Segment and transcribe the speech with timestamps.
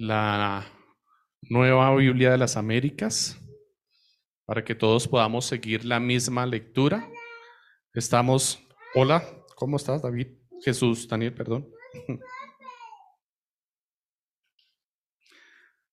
[0.00, 0.66] la
[1.42, 3.38] nueva Biblia de las Américas
[4.46, 7.06] para que todos podamos seguir la misma lectura.
[7.92, 9.22] Estamos, hola,
[9.56, 10.28] ¿cómo estás David?
[10.64, 11.68] Jesús, Daniel, perdón.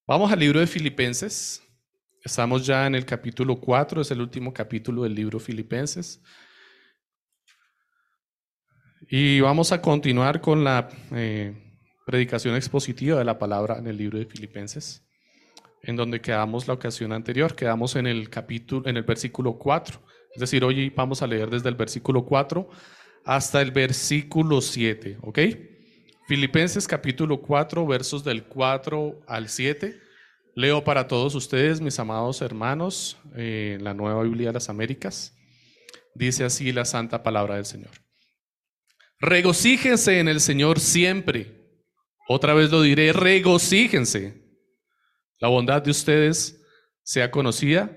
[0.08, 1.62] Vamos al libro de Filipenses.
[2.24, 6.24] Estamos ya en el capítulo 4, es el último capítulo del libro Filipenses.
[9.10, 11.67] Y vamos a continuar con la eh,
[12.08, 15.06] predicación expositiva de la palabra en el libro de Filipenses,
[15.84, 20.02] en donde quedamos la ocasión anterior, quedamos en el capítulo, en el versículo 4.
[20.34, 22.70] Es decir, hoy vamos a leer desde el versículo 4
[23.26, 25.40] hasta el versículo 7, ¿ok?
[26.30, 30.00] Filipenses capítulo 4, versos del 4 al 7.
[30.56, 35.36] Leo para todos ustedes, mis amados hermanos, eh, la nueva Biblia de las Américas.
[36.16, 37.92] Dice así la santa palabra del Señor.
[39.20, 41.57] Regocíjense en el Señor siempre.
[42.28, 44.44] Otra vez lo diré, regocíjense.
[45.40, 46.62] La bondad de ustedes
[47.04, 47.92] sea conocida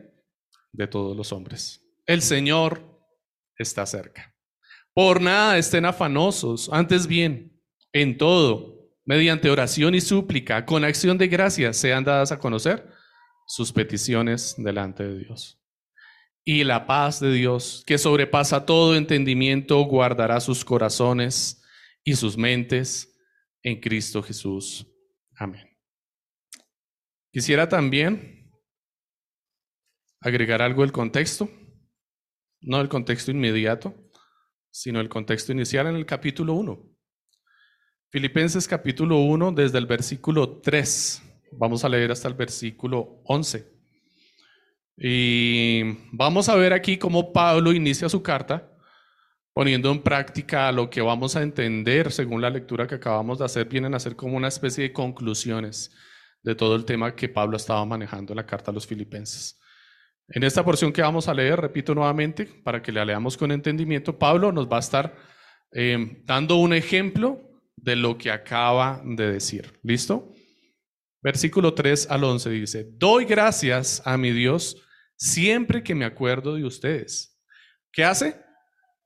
[0.73, 1.83] de todos los hombres.
[2.07, 2.83] El Señor
[3.57, 4.35] está cerca.
[4.95, 7.61] Por nada estén afanosos, antes bien,
[7.93, 12.89] en todo, mediante oración y súplica, con acción de gracia, sean dadas a conocer
[13.47, 15.61] sus peticiones delante de Dios
[16.45, 21.63] y la paz de Dios, que sobrepasa todo entendimiento, guardará sus corazones
[22.03, 23.10] y sus mentes
[23.63, 24.87] en Cristo Jesús.
[25.37, 25.67] Amén.
[27.33, 28.51] Quisiera también
[30.21, 31.49] agregar algo del contexto,
[32.61, 33.95] no el contexto inmediato,
[34.71, 36.91] sino el contexto inicial en el capítulo 1.
[38.11, 41.23] Filipenses capítulo 1, desde el versículo 3,
[41.53, 43.81] vamos a leer hasta el versículo 11.
[44.97, 48.70] Y vamos a ver aquí cómo Pablo inicia su carta
[49.53, 53.69] poniendo en práctica lo que vamos a entender según la lectura que acabamos de hacer,
[53.69, 55.95] vienen a ser como una especie de conclusiones
[56.43, 59.59] de todo el tema que Pablo estaba manejando en la carta a los filipenses.
[60.29, 64.17] En esta porción que vamos a leer, repito nuevamente, para que la leamos con entendimiento,
[64.17, 65.17] Pablo nos va a estar
[65.73, 67.41] eh, dando un ejemplo
[67.77, 69.79] de lo que acaba de decir.
[69.83, 70.33] ¿Listo?
[71.23, 74.77] Versículo 3 al 11 dice, doy gracias a mi Dios
[75.17, 77.39] siempre que me acuerdo de ustedes.
[77.93, 78.41] ¿Qué hace?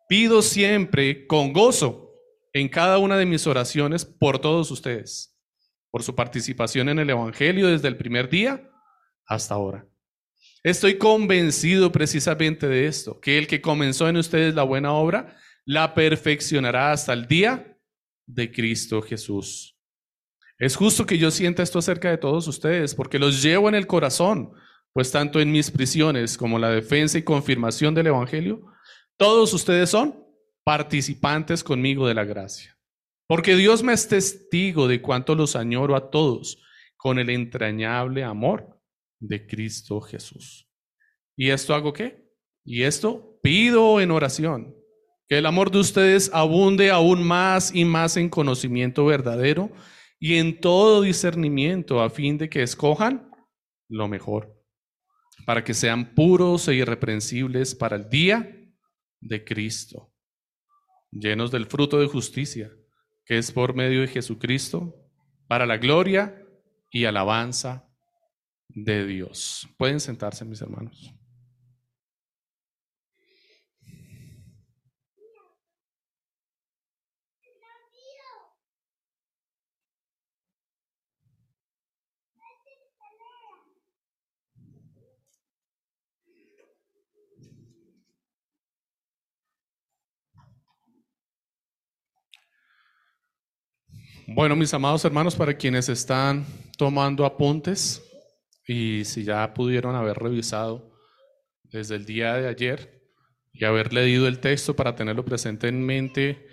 [0.08, 2.12] Pido siempre con gozo
[2.52, 5.36] en cada una de mis oraciones por todos ustedes,
[5.90, 8.70] por su participación en el Evangelio desde el primer día
[9.26, 9.86] hasta ahora.
[10.62, 15.94] Estoy convencido precisamente de esto, que el que comenzó en ustedes la buena obra, la
[15.94, 17.78] perfeccionará hasta el día
[18.26, 19.78] de Cristo Jesús.
[20.58, 23.86] Es justo que yo sienta esto acerca de todos ustedes, porque los llevo en el
[23.86, 24.52] corazón,
[24.92, 28.64] pues tanto en mis prisiones como la defensa y confirmación del Evangelio,
[29.16, 30.24] todos ustedes son
[30.64, 32.76] participantes conmigo de la gracia.
[33.26, 36.62] Porque Dios me es testigo de cuánto los añoro a todos
[36.96, 38.80] con el entrañable amor
[39.20, 40.68] de Cristo Jesús.
[41.36, 42.24] ¿Y esto hago qué?
[42.64, 44.74] Y esto pido en oración,
[45.28, 49.70] que el amor de ustedes abunde aún más y más en conocimiento verdadero
[50.18, 53.30] y en todo discernimiento a fin de que escojan
[53.88, 54.54] lo mejor
[55.44, 58.63] para que sean puros e irreprensibles para el día
[59.24, 60.12] de Cristo,
[61.10, 62.70] llenos del fruto de justicia,
[63.24, 64.94] que es por medio de Jesucristo,
[65.48, 66.46] para la gloria
[66.90, 67.88] y alabanza
[68.68, 69.68] de Dios.
[69.78, 71.13] Pueden sentarse, mis hermanos.
[94.26, 96.46] Bueno, mis amados hermanos, para quienes están
[96.78, 98.02] tomando apuntes
[98.66, 100.96] y si ya pudieron haber revisado
[101.64, 103.02] desde el día de ayer
[103.52, 106.46] y haber leído el texto para tenerlo presente en mente,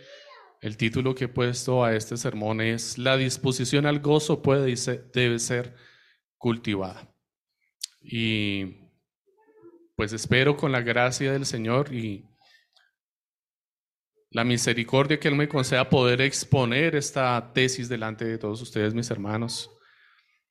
[0.59, 4.75] el título que he puesto a este sermón es La disposición al gozo puede y
[5.13, 5.73] debe ser
[6.37, 7.09] cultivada.
[8.01, 8.89] Y
[9.95, 12.30] pues espero con la gracia del Señor y
[14.31, 19.11] la misericordia que Él me conceda poder exponer esta tesis delante de todos ustedes, mis
[19.11, 19.69] hermanos,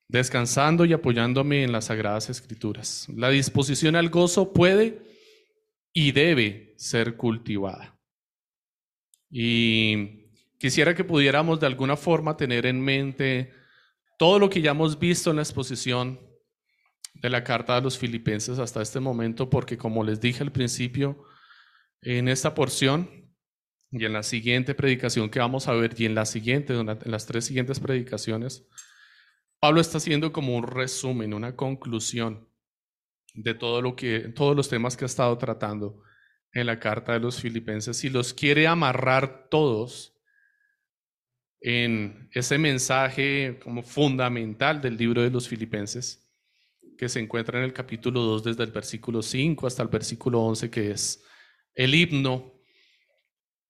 [0.07, 3.09] descansando y apoyándome en las sagradas escrituras.
[3.17, 5.03] La disposición al gozo puede
[5.95, 7.99] y debe ser cultivada.
[9.31, 10.29] Y
[10.59, 13.53] quisiera que pudiéramos de alguna forma tener en mente
[14.19, 16.21] todo lo que ya hemos visto en la exposición
[17.15, 21.25] de la carta a los filipenses hasta este momento, porque como les dije al principio,
[22.03, 23.20] en esta porción
[23.93, 27.27] y en la siguiente predicación que vamos a ver, y en la siguiente, en las
[27.27, 28.67] tres siguientes predicaciones,
[29.59, 32.49] Pablo está haciendo como un resumen, una conclusión
[33.35, 36.03] de todo lo que, todos los temas que ha estado tratando
[36.53, 40.17] en la carta de los filipenses y los quiere amarrar todos
[41.61, 46.27] en ese mensaje como fundamental del libro de los filipenses
[46.97, 50.71] que se encuentra en el capítulo 2 desde el versículo 5 hasta el versículo 11
[50.71, 51.23] que es
[51.75, 52.60] el himno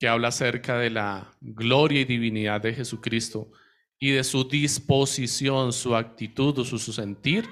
[0.00, 3.52] que habla acerca de la gloria y divinidad de Jesucristo
[3.98, 7.46] y de su disposición, su actitud o su, sentir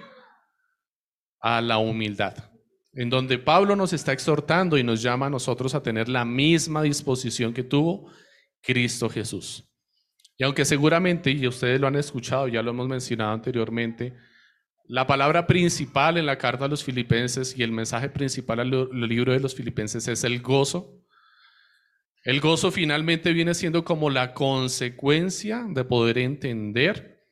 [1.41, 2.51] a la humildad,
[2.95, 6.83] en donde Pablo nos está exhortando y nos llama a nosotros a tener la misma
[6.83, 8.11] disposición que tuvo
[8.63, 9.71] Cristo Jesús.
[10.39, 14.15] Y aunque seguramente, y ustedes lo han escuchado, ya lo hemos mencionado anteriormente,
[14.87, 18.71] la palabra principal en la carta a los filipenses y el mensaje principal al
[19.07, 20.98] libro de los filipenses es el gozo.
[22.25, 27.27] El gozo finalmente viene siendo como la consecuencia de poder entender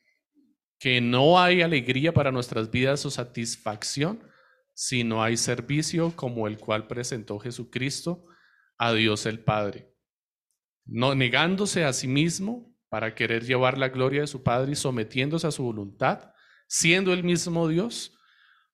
[0.79, 4.23] que no hay alegría para nuestras vidas o satisfacción
[4.75, 8.27] si no hay servicio como el cual presentó Jesucristo
[8.79, 9.93] a Dios el Padre.
[10.85, 15.51] Negándose a sí mismo para querer llevar la gloria de su Padre y sometiéndose a
[15.51, 16.31] su voluntad,
[16.69, 18.19] siendo el mismo Dios,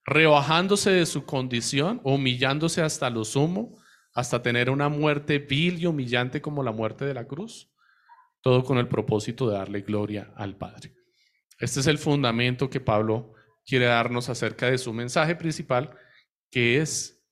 [0.04, 3.81] rebajándose de su condición, humillándose hasta lo sumo,
[4.14, 7.70] hasta tener una muerte vil y humillante como la muerte de la cruz,
[8.40, 10.94] todo con el propósito de darle gloria al Padre.
[11.58, 13.32] Este es el fundamento que Pablo
[13.64, 15.96] quiere darnos acerca de su mensaje principal,
[16.50, 17.24] que es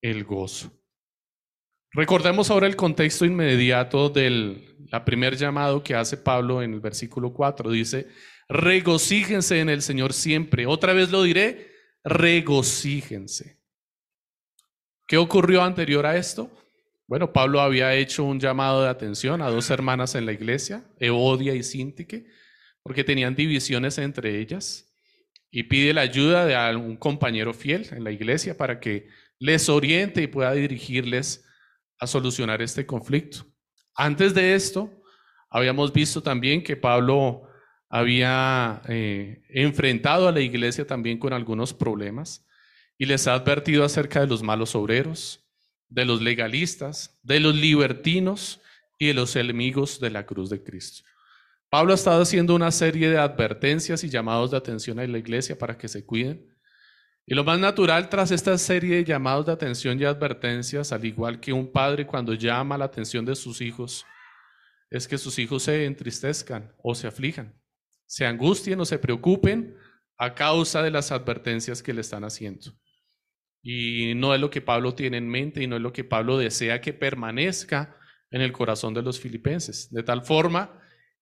[0.00, 0.72] el gozo.
[1.92, 7.32] Recordemos ahora el contexto inmediato del la primer llamado que hace Pablo en el versículo
[7.32, 7.70] 4.
[7.70, 8.08] Dice,
[8.46, 10.66] regocíjense en el Señor siempre.
[10.66, 11.72] Otra vez lo diré,
[12.04, 13.61] regocíjense.
[15.06, 16.50] ¿Qué ocurrió anterior a esto?
[17.06, 21.54] Bueno, Pablo había hecho un llamado de atención a dos hermanas en la iglesia, Eodia
[21.54, 22.26] y Sintique,
[22.82, 24.92] porque tenían divisiones entre ellas,
[25.50, 29.08] y pide la ayuda de un compañero fiel en la iglesia para que
[29.38, 31.44] les oriente y pueda dirigirles
[31.98, 33.44] a solucionar este conflicto.
[33.94, 34.90] Antes de esto,
[35.50, 37.42] habíamos visto también que Pablo
[37.90, 42.46] había eh, enfrentado a la iglesia también con algunos problemas
[43.02, 45.44] y les ha advertido acerca de los malos obreros,
[45.88, 48.60] de los legalistas, de los libertinos
[48.96, 51.02] y de los enemigos de la cruz de Cristo.
[51.68, 55.58] Pablo ha estado haciendo una serie de advertencias y llamados de atención a la iglesia
[55.58, 56.48] para que se cuiden
[57.26, 61.40] y lo más natural tras esta serie de llamados de atención y advertencias, al igual
[61.40, 64.06] que un padre cuando llama la atención de sus hijos,
[64.90, 67.52] es que sus hijos se entristezcan o se aflijan,
[68.06, 69.76] se angustien o se preocupen
[70.16, 72.80] a causa de las advertencias que le están haciendo.
[73.62, 76.36] Y no es lo que Pablo tiene en mente y no es lo que Pablo
[76.36, 77.96] desea que permanezca
[78.30, 79.90] en el corazón de los filipenses.
[79.92, 80.80] De tal forma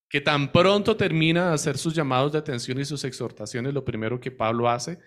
[0.09, 4.21] que tan pronto termina de hacer sus llamados de atención y sus exhortaciones, lo primero
[4.21, 4.99] que Pablo hace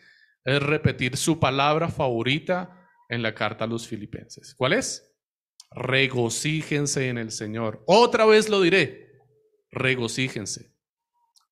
[0.46, 4.54] es repetir su palabra favorita en la carta a los filipenses.
[4.56, 5.12] ¿Cuál es?
[5.72, 7.84] Regocíjense en el Señor.
[7.88, 9.12] Otra vez lo diré,
[9.72, 10.74] regocíjense.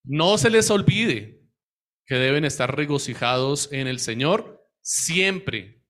[0.03, 1.41] No se les olvide
[2.05, 5.83] que deben estar regocijados en el Señor siempre,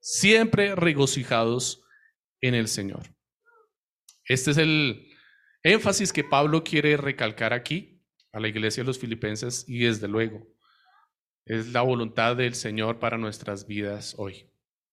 [0.00, 1.84] siempre regocijados
[2.40, 3.02] en el Señor.
[4.24, 5.08] Este es el
[5.62, 8.02] énfasis que Pablo quiere recalcar aquí
[8.32, 10.46] a la iglesia de los filipenses y desde luego
[11.44, 14.48] es la voluntad del Señor para nuestras vidas hoy.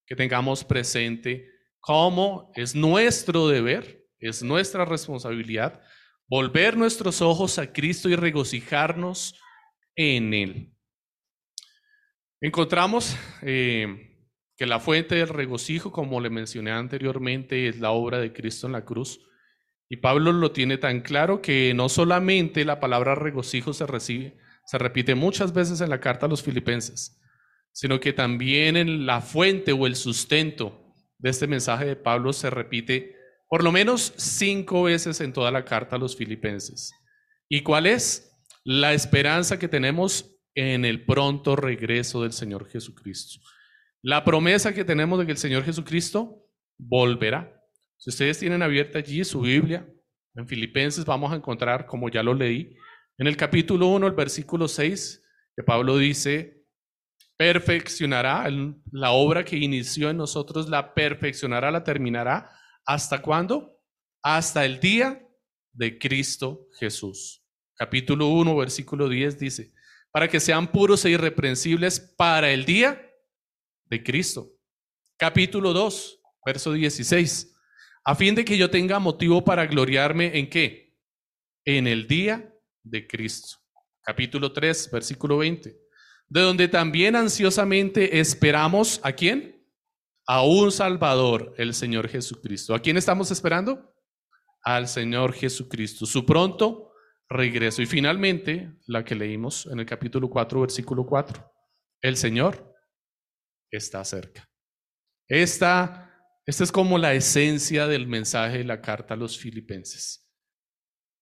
[0.06, 1.48] Que tengamos presente
[1.78, 5.80] cómo es nuestro deber, es nuestra responsabilidad
[6.30, 9.34] volver nuestros ojos a Cristo y regocijarnos
[9.96, 10.72] en Él.
[12.42, 14.16] Encontramos eh,
[14.56, 18.72] que la fuente del regocijo, como le mencioné anteriormente, es la obra de Cristo en
[18.72, 19.20] la cruz.
[19.90, 24.78] Y Pablo lo tiene tan claro que no solamente la palabra regocijo se recibe, se
[24.78, 27.20] repite muchas veces en la carta a los filipenses,
[27.72, 32.48] sino que también en la fuente o el sustento de este mensaje de Pablo se
[32.48, 33.16] repite
[33.48, 36.92] por lo menos cinco veces en toda la carta a los filipenses.
[37.48, 38.40] ¿Y cuál es?
[38.62, 43.40] La esperanza que tenemos en el pronto regreso del Señor Jesucristo.
[44.02, 46.46] La promesa que tenemos de que el Señor Jesucristo
[46.78, 47.62] volverá.
[47.96, 49.86] Si ustedes tienen abierta allí su Biblia,
[50.34, 52.76] en Filipenses vamos a encontrar, como ya lo leí,
[53.18, 55.22] en el capítulo 1, el versículo 6,
[55.54, 56.64] que Pablo dice,
[57.36, 58.48] perfeccionará
[58.90, 62.50] la obra que inició en nosotros, la perfeccionará, la terminará.
[62.86, 63.78] ¿Hasta cuándo?
[64.22, 65.26] Hasta el día
[65.72, 67.44] de Cristo Jesús.
[67.74, 69.72] Capítulo 1, versículo 10 dice,
[70.12, 73.00] para que sean puros e irreprensibles para el día
[73.84, 74.50] de Cristo.
[75.16, 77.54] Capítulo 2, verso 16,
[78.04, 80.96] a fin de que yo tenga motivo para gloriarme en qué?
[81.64, 82.52] En el día
[82.82, 83.58] de Cristo.
[84.02, 85.76] capítulo 3, versículo 20,
[86.28, 89.62] de donde también ansiosamente esperamos a quién?
[90.26, 92.74] A un Salvador, el Señor Jesucristo.
[92.74, 93.94] ¿A quién estamos esperando?
[94.62, 96.89] Al Señor Jesucristo, su pronto
[97.30, 97.80] regreso.
[97.80, 101.50] Y finalmente, la que leímos en el capítulo 4, versículo 4,
[102.02, 102.74] el Señor
[103.70, 104.50] está cerca.
[105.28, 106.12] Esta,
[106.44, 110.28] esta es como la esencia del mensaje de la carta a los filipenses.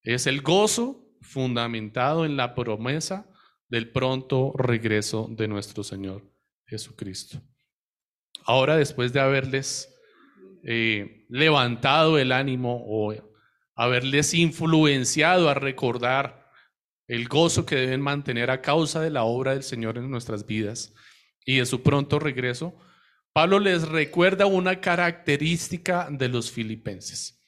[0.03, 3.31] Es el gozo fundamentado en la promesa
[3.69, 6.33] del pronto regreso de nuestro Señor
[6.67, 7.43] Jesucristo.
[8.45, 9.95] Ahora, después de haberles
[10.65, 13.13] eh, levantado el ánimo o
[13.79, 16.51] haberles influenciado a recordar
[17.07, 20.93] el gozo que deben mantener a causa de la obra del Señor en nuestras vidas
[21.47, 22.77] y de su pronto regreso,
[23.33, 27.41] Pablo les recuerda una característica de los filipenses.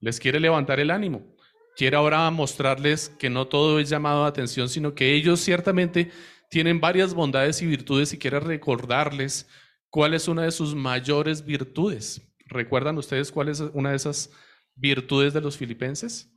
[0.00, 1.36] Les quiere levantar el ánimo.
[1.76, 6.10] Quiere ahora mostrarles que no todo es llamado a atención, sino que ellos ciertamente
[6.50, 9.48] tienen varias bondades y virtudes y quiere recordarles
[9.90, 12.20] cuál es una de sus mayores virtudes.
[12.46, 14.47] ¿Recuerdan ustedes cuál es una de esas virtudes
[14.80, 16.30] de los filipenses?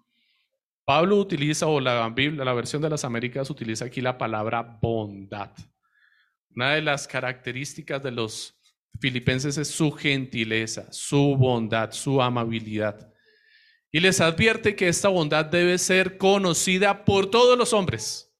[0.85, 5.51] Pablo utiliza, o la Biblia, la versión de las Américas utiliza aquí la palabra bondad.
[6.55, 8.59] Una de las características de los
[8.99, 13.11] filipenses es su gentileza, su bondad, su amabilidad.
[13.91, 18.33] Y les advierte que esta bondad debe ser conocida por todos los hombres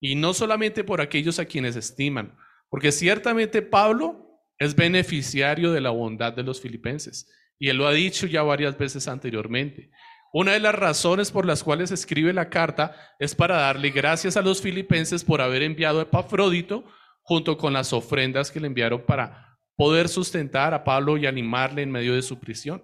[0.00, 2.36] y no solamente por aquellos a quienes estiman,
[2.68, 7.92] porque ciertamente Pablo es beneficiario de la bondad de los filipenses y él lo ha
[7.92, 9.90] dicho ya varias veces anteriormente.
[10.32, 14.42] Una de las razones por las cuales escribe la carta es para darle gracias a
[14.42, 16.84] los filipenses por haber enviado a Epafrodito
[17.22, 21.90] junto con las ofrendas que le enviaron para poder sustentar a Pablo y animarle en
[21.90, 22.82] medio de su prisión.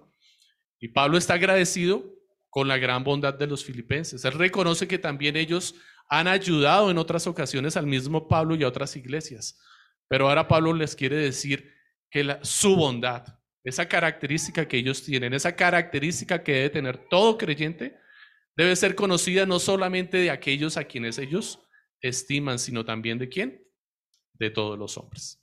[0.79, 2.03] Y Pablo está agradecido
[2.49, 4.25] con la gran bondad de los filipenses.
[4.25, 5.75] Él reconoce que también ellos
[6.09, 9.59] han ayudado en otras ocasiones al mismo Pablo y a otras iglesias.
[10.07, 11.73] Pero ahora Pablo les quiere decir
[12.11, 13.25] que su bondad,
[13.63, 17.97] esa característica que ellos tienen, esa característica que debe tener todo creyente,
[18.55, 21.59] debe ser conocida no solamente de aquellos a quienes ellos
[22.01, 23.65] estiman, sino también de quién?
[24.33, 25.41] De todos los hombres.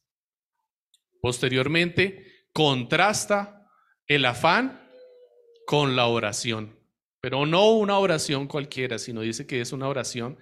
[1.21, 3.67] Posteriormente, contrasta
[4.07, 4.89] el afán
[5.67, 6.79] con la oración,
[7.21, 10.39] pero no una oración cualquiera, sino dice que es una oración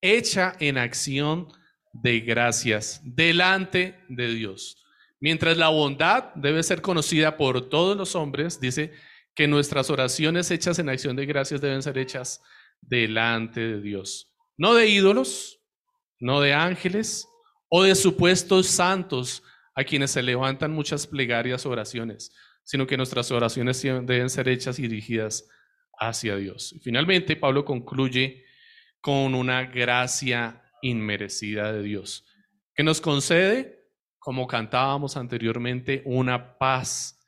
[0.00, 1.48] hecha en acción
[1.92, 4.79] de gracias delante de Dios.
[5.20, 8.92] Mientras la bondad debe ser conocida por todos los hombres, dice
[9.34, 12.42] que nuestras oraciones hechas en acción de gracias deben ser hechas
[12.80, 14.34] delante de Dios.
[14.56, 15.60] No de ídolos,
[16.18, 17.28] no de ángeles
[17.68, 19.42] o de supuestos santos
[19.74, 22.34] a quienes se levantan muchas plegarias o oraciones,
[22.64, 25.48] sino que nuestras oraciones deben ser hechas y dirigidas
[25.98, 26.74] hacia Dios.
[26.82, 28.44] finalmente, Pablo concluye
[29.00, 32.26] con una gracia inmerecida de Dios,
[32.74, 33.79] que nos concede,
[34.20, 37.18] como cantábamos anteriormente, una paz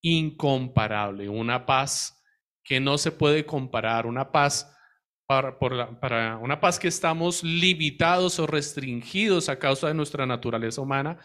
[0.00, 2.24] incomparable, una paz
[2.64, 4.74] que no se puede comparar, una paz
[5.26, 11.18] para, una paz que estamos limitados o restringidos a causa de nuestra naturaleza humana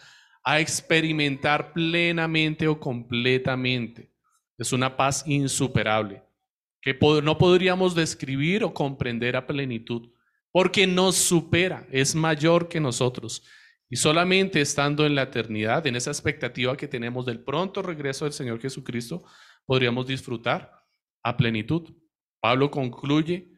[0.44, 4.12] a experimentar plenamente o completamente.
[4.58, 6.22] Es una paz insuperable
[6.82, 10.10] que no podríamos describir o comprender a plenitud
[10.52, 13.42] porque nos supera, es mayor que nosotros.
[13.94, 18.34] Y solamente estando en la eternidad, en esa expectativa que tenemos del pronto regreso del
[18.34, 19.24] Señor Jesucristo,
[19.66, 20.84] podríamos disfrutar
[21.22, 21.94] a plenitud.
[22.40, 23.52] Pablo concluye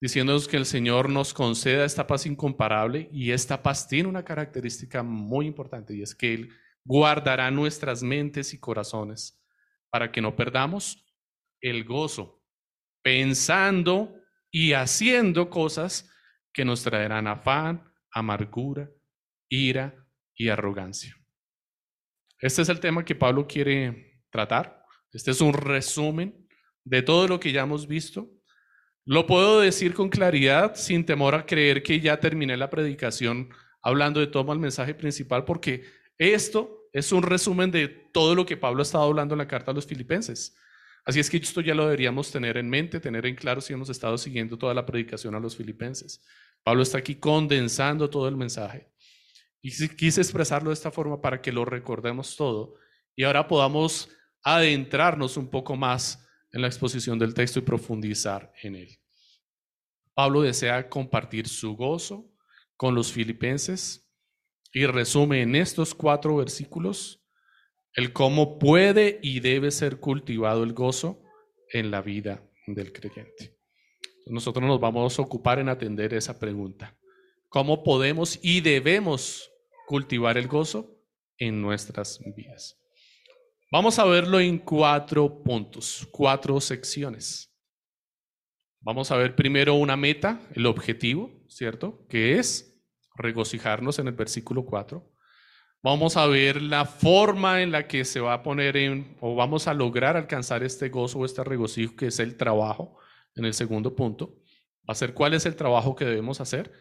[0.00, 5.02] diciéndonos que el Señor nos conceda esta paz incomparable y esta paz tiene una característica
[5.02, 6.50] muy importante y es que Él
[6.82, 9.38] guardará nuestras mentes y corazones
[9.90, 11.06] para que no perdamos
[11.60, 12.42] el gozo
[13.02, 14.14] pensando
[14.50, 16.10] y haciendo cosas
[16.54, 18.88] que nos traerán afán, amargura,
[19.48, 21.16] ira y arrogancia.
[22.40, 24.84] Este es el tema que Pablo quiere tratar.
[25.12, 26.46] Este es un resumen
[26.84, 28.30] de todo lo que ya hemos visto.
[29.04, 33.50] Lo puedo decir con claridad, sin temor a creer que ya terminé la predicación
[33.82, 35.84] hablando de todo el mensaje principal, porque
[36.18, 39.70] esto es un resumen de todo lo que Pablo ha estado hablando en la carta
[39.70, 40.56] a los filipenses.
[41.04, 43.88] Así es que esto ya lo deberíamos tener en mente, tener en claro si hemos
[43.88, 46.22] estado siguiendo toda la predicación a los filipenses.
[46.62, 48.90] Pablo está aquí condensando todo el mensaje.
[49.68, 52.76] Y quise expresarlo de esta forma para que lo recordemos todo
[53.14, 54.08] y ahora podamos
[54.42, 58.98] adentrarnos un poco más en la exposición del texto y profundizar en él.
[60.14, 62.32] Pablo desea compartir su gozo
[62.76, 64.10] con los filipenses
[64.72, 67.22] y resume en estos cuatro versículos
[67.92, 71.22] el cómo puede y debe ser cultivado el gozo
[71.74, 73.58] en la vida del creyente.
[74.28, 76.96] Nosotros nos vamos a ocupar en atender esa pregunta.
[77.50, 79.50] ¿Cómo podemos y debemos
[79.88, 81.02] cultivar el gozo
[81.38, 82.78] en nuestras vidas?
[83.72, 87.50] Vamos a verlo en cuatro puntos, cuatro secciones.
[88.80, 92.06] Vamos a ver primero una meta, el objetivo, ¿cierto?
[92.06, 92.78] Que es
[93.16, 95.10] regocijarnos en el versículo 4.
[95.82, 99.68] Vamos a ver la forma en la que se va a poner en, o vamos
[99.68, 102.98] a lograr alcanzar este gozo o este regocijo, que es el trabajo,
[103.36, 104.36] en el segundo punto.
[104.88, 106.72] Va a ser cuál es el trabajo que debemos hacer,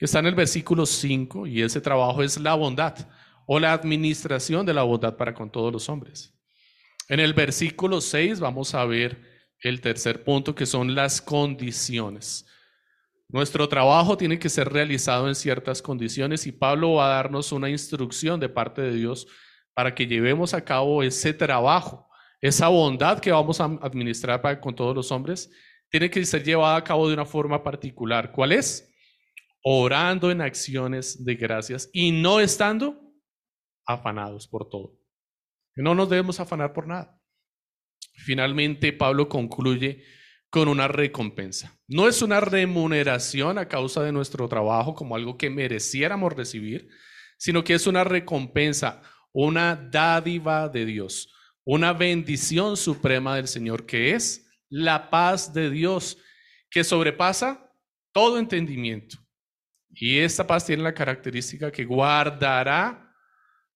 [0.00, 2.96] que está en el versículo 5, y ese trabajo es la bondad
[3.44, 6.32] o la administración de la bondad para con todos los hombres.
[7.10, 9.20] En el versículo 6 vamos a ver
[9.58, 12.46] el tercer punto, que son las condiciones.
[13.28, 17.68] Nuestro trabajo tiene que ser realizado en ciertas condiciones y Pablo va a darnos una
[17.68, 19.26] instrucción de parte de Dios
[19.74, 22.08] para que llevemos a cabo ese trabajo,
[22.40, 25.50] esa bondad que vamos a administrar para, con todos los hombres,
[25.90, 28.32] tiene que ser llevada a cabo de una forma particular.
[28.32, 28.89] ¿Cuál es?
[29.62, 33.00] Orando en acciones de gracias y no estando
[33.86, 34.98] afanados por todo.
[35.76, 37.20] No nos debemos afanar por nada.
[38.14, 40.04] Finalmente, Pablo concluye
[40.50, 41.78] con una recompensa.
[41.86, 46.88] No es una remuneración a causa de nuestro trabajo como algo que mereciéramos recibir,
[47.38, 49.02] sino que es una recompensa,
[49.32, 51.32] una dádiva de Dios,
[51.64, 56.18] una bendición suprema del Señor, que es la paz de Dios,
[56.68, 57.72] que sobrepasa
[58.12, 59.18] todo entendimiento.
[59.90, 63.14] Y esta paz tiene la característica que guardará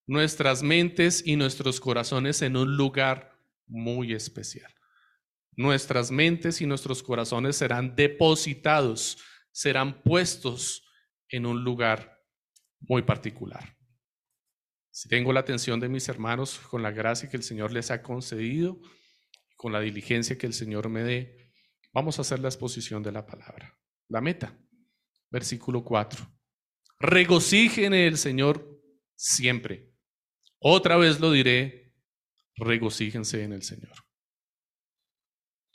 [0.06, 4.74] nuestras mentes y nuestros corazones en un lugar muy especial
[5.56, 9.18] nuestras mentes y nuestros corazones serán depositados,
[9.52, 10.84] serán puestos
[11.28, 12.22] en un lugar
[12.80, 13.76] muy particular.
[14.90, 18.02] Si tengo la atención de mis hermanos con la gracia que el Señor les ha
[18.02, 18.78] concedido,
[19.56, 21.52] con la diligencia que el Señor me dé,
[21.92, 23.76] vamos a hacer la exposición de la palabra.
[24.08, 24.56] La meta,
[25.34, 26.24] versículo 4.
[27.00, 28.80] Regocijen el Señor
[29.16, 29.92] siempre.
[30.60, 31.92] Otra vez lo diré,
[32.54, 33.92] regocíjense en el Señor.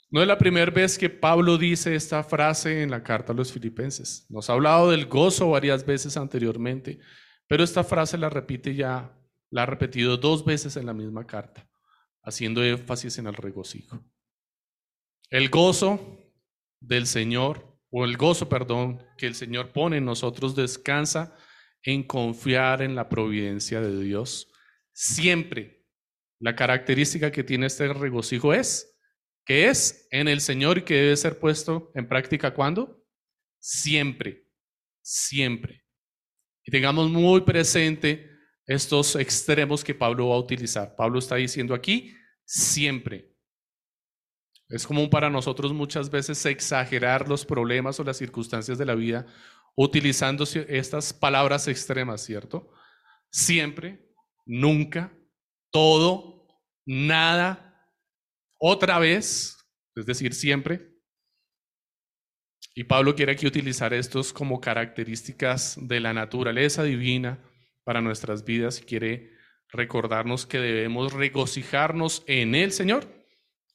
[0.08, 3.52] No es la primera vez que Pablo dice esta frase en la carta a los
[3.52, 4.24] filipenses.
[4.30, 6.98] Nos ha hablado del gozo varias veces anteriormente,
[7.46, 9.14] pero esta frase la repite ya,
[9.50, 11.68] la ha repetido dos veces en la misma carta,
[12.22, 14.02] haciendo énfasis en el regocijo.
[15.28, 16.18] El gozo
[16.80, 21.36] del Señor, o el gozo, perdón, que el Señor pone en nosotros descansa
[21.82, 24.52] en confiar en la providencia de Dios.
[24.92, 25.86] Siempre
[26.38, 28.98] la característica que tiene este regocijo es
[29.44, 33.04] que es en el Señor y que debe ser puesto en práctica cuando?
[33.58, 34.46] Siempre,
[35.02, 35.84] siempre.
[36.64, 38.30] Y tengamos muy presente
[38.66, 40.94] estos extremos que Pablo va a utilizar.
[40.94, 43.29] Pablo está diciendo aquí, siempre.
[44.70, 49.26] Es común para nosotros muchas veces exagerar los problemas o las circunstancias de la vida
[49.76, 52.70] utilizando estas palabras extremas, ¿cierto?
[53.30, 54.12] Siempre,
[54.46, 55.12] nunca,
[55.70, 56.46] todo,
[56.86, 57.88] nada,
[58.58, 59.56] otra vez,
[59.96, 60.90] es decir, siempre.
[62.74, 67.42] Y Pablo quiere aquí utilizar estos como características de la naturaleza divina
[67.82, 69.32] para nuestras vidas y quiere
[69.68, 73.20] recordarnos que debemos regocijarnos en el Señor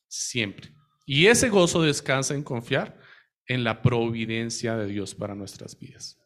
[0.08, 0.75] siempre.
[1.06, 3.00] Y ese gozo descansa en confiar
[3.48, 6.20] en la providencia de Dios para nuestras vidas.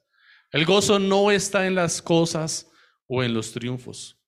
[0.52, 2.72] El gozo no está en las cosas
[3.08, 4.20] o en los triunfos.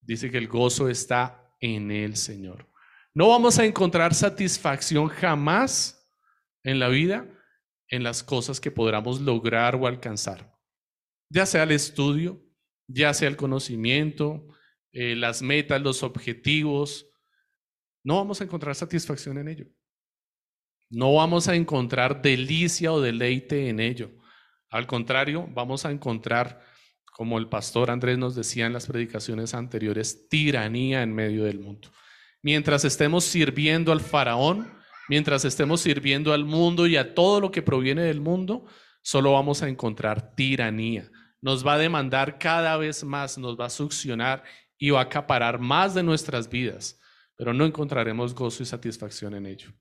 [0.00, 2.68] Dice que el gozo está en el Señor.
[3.14, 6.06] No vamos a encontrar satisfacción jamás
[6.62, 7.26] en la vida
[7.88, 10.52] en las cosas que podamos lograr o alcanzar,
[11.30, 12.44] ya sea el estudio,
[12.88, 14.48] ya sea el conocimiento,
[14.92, 17.08] eh, las metas, los objetivos.
[18.04, 19.66] No vamos a encontrar satisfacción en ello.
[20.90, 24.10] No vamos a encontrar delicia o deleite en ello.
[24.70, 26.60] Al contrario, vamos a encontrar,
[27.12, 31.90] como el pastor Andrés nos decía en las predicaciones anteriores, tiranía en medio del mundo
[32.46, 34.72] mientras estemos sirviendo al faraón,
[35.08, 38.66] mientras estemos sirviendo al mundo y a todo lo que proviene del mundo,
[39.02, 41.10] solo vamos a encontrar tiranía.
[41.40, 44.44] Nos va a demandar cada vez más, nos va a succionar
[44.78, 47.00] y va a acaparar más de nuestras vidas,
[47.34, 49.72] pero no encontraremos gozo y satisfacción en ello.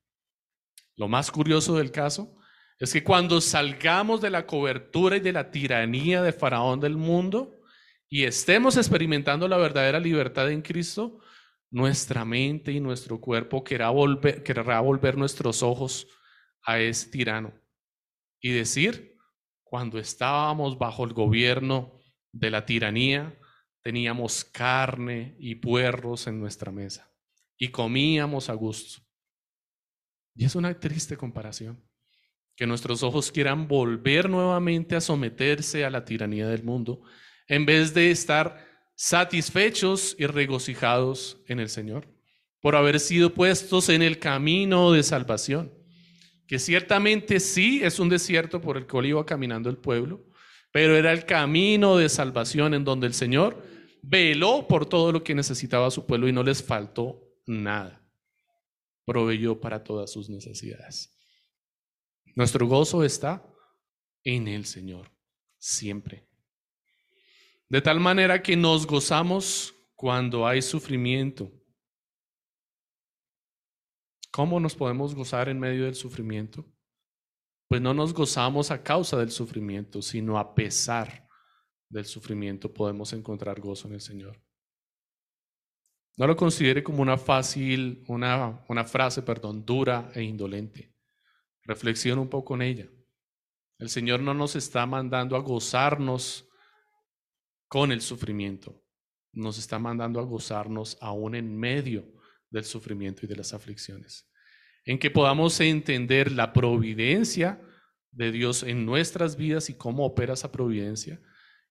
[0.95, 2.37] Lo más curioso del caso
[2.79, 7.61] es que cuando salgamos de la cobertura y de la tiranía de Faraón del mundo
[8.09, 11.19] y estemos experimentando la verdadera libertad en Cristo,
[11.71, 16.07] nuestra mente y nuestro cuerpo querrá volver, nuestros ojos
[16.63, 17.53] a ese tirano
[18.39, 19.17] y decir,
[19.63, 21.99] cuando estábamos bajo el gobierno
[22.31, 23.37] de la tiranía,
[23.81, 27.11] teníamos carne y puerros en nuestra mesa
[27.57, 29.04] y comíamos a gusto.
[30.35, 31.81] Y es una triste comparación.
[32.57, 37.01] que nuestros ojos quieran volver nuevamente a someterse a la tiranía del mundo,
[37.49, 42.07] en vez de estar satisfechos y regocijados en el Señor,
[42.61, 45.73] por haber sido puestos en el camino de salvación,
[46.47, 50.25] que ciertamente sí es un desierto por el cual iba caminando el pueblo,
[50.71, 53.61] pero era el camino de salvación en donde el Señor
[54.01, 58.04] veló por todo lo que necesitaba su pueblo y no les faltó nada.
[59.05, 61.15] Proveyó para todas sus necesidades.
[62.35, 63.45] Nuestro gozo está
[64.23, 65.11] en el Señor,
[65.57, 66.27] siempre.
[67.69, 71.51] De tal manera que nos gozamos cuando hay sufrimiento.
[74.31, 76.65] ¿Cómo nos podemos gozar en medio del sufrimiento?
[77.69, 81.27] Pues no nos gozamos a causa del sufrimiento, sino a pesar
[81.89, 84.44] del sufrimiento podemos encontrar gozo en el Señor.
[86.17, 90.93] No lo considere como una fácil, una, una frase, perdón, dura e indolente.
[91.63, 92.89] Reflexiona un poco en ella.
[93.79, 96.47] El Señor no nos está mandando a gozarnos
[97.67, 98.81] con el sufrimiento.
[99.33, 102.09] Nos está mandando a gozarnos aún en medio
[102.49, 104.31] del sufrimiento y de las aflicciones.
[104.85, 107.61] En que podamos entender la providencia
[108.11, 111.19] de Dios en nuestras vidas y cómo opera esa providencia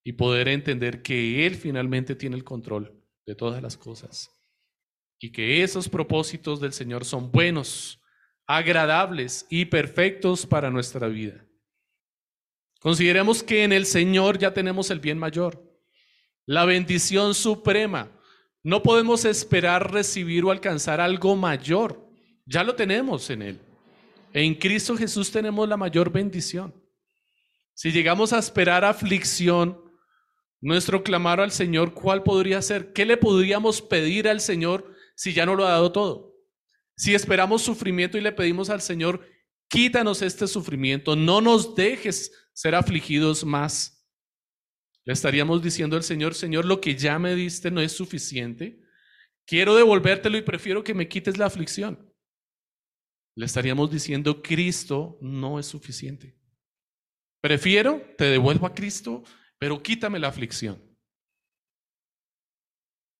[0.02, 4.34] y poder entender que Él finalmente tiene el control de todas las cosas
[5.18, 8.00] y que esos propósitos del Señor son buenos,
[8.46, 11.46] agradables y perfectos para nuestra vida.
[12.81, 15.62] Consideremos que en el Señor ya tenemos el bien mayor,
[16.44, 18.11] la bendición suprema.
[18.62, 22.07] No podemos esperar recibir o alcanzar algo mayor.
[22.44, 23.61] Ya lo tenemos en Él.
[24.35, 26.74] En Cristo Jesús tenemos la mayor bendición.
[27.72, 29.81] Si llegamos a esperar aflicción,
[30.61, 32.92] nuestro clamar al Señor, ¿cuál podría ser?
[32.92, 36.35] ¿Qué le podríamos pedir al Señor si ya no lo ha dado todo?
[36.96, 39.27] Si esperamos sufrimiento y le pedimos al Señor,
[39.68, 44.07] quítanos este sufrimiento, no nos dejes ser afligidos más.
[45.05, 48.81] Le estaríamos diciendo al Señor, Señor, lo que ya me diste no es suficiente.
[49.46, 52.11] Quiero devolvértelo y prefiero que me quites la aflicción.
[53.37, 56.38] Le estaríamos diciendo, Cristo no es suficiente.
[57.42, 59.24] Prefiero, te devuelvo a Cristo,
[59.59, 60.93] pero quítame la aflicción.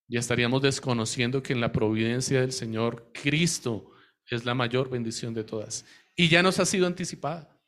[0.09, 3.91] Ya estaríamos desconociendo que en la providencia del Señor, Cristo
[4.29, 5.85] es la mayor bendición de todas.
[6.17, 7.61] Y ya nos ha sido anticipada,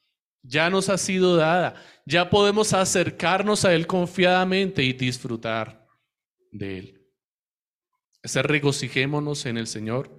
[0.42, 5.86] ya nos ha sido dada, ya podemos acercarnos a Él confiadamente y disfrutar
[6.52, 7.06] de Él.
[8.22, 10.18] Ese regocijémonos en el Señor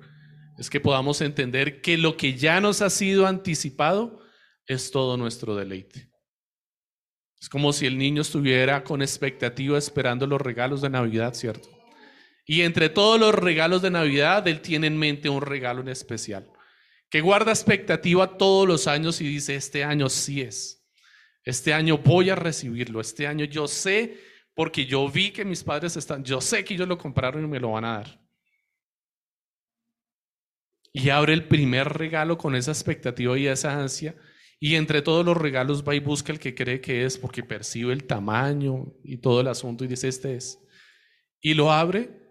[0.58, 4.22] es que podamos entender que lo que ya nos ha sido anticipado
[4.66, 6.12] es todo nuestro deleite.
[7.40, 11.77] Es como si el niño estuviera con expectativa esperando los regalos de Navidad, ¿cierto?
[12.50, 16.50] Y entre todos los regalos de Navidad, Él tiene en mente un regalo en especial,
[17.10, 20.88] que guarda expectativa todos los años y dice, este año sí es,
[21.44, 24.18] este año voy a recibirlo, este año yo sé,
[24.54, 27.60] porque yo vi que mis padres están, yo sé que ellos lo compraron y me
[27.60, 28.22] lo van a dar.
[30.94, 34.16] Y abre el primer regalo con esa expectativa y esa ansia.
[34.60, 37.94] Y entre todos los regalos va y busca el que cree que es porque percibe
[37.94, 40.60] el tamaño y todo el asunto y dice, este es.
[41.40, 42.27] Y lo abre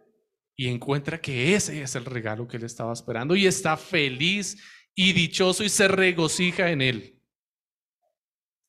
[0.57, 4.57] y encuentra que ese es el regalo que él estaba esperando y está feliz
[4.95, 7.23] y dichoso y se regocija en él.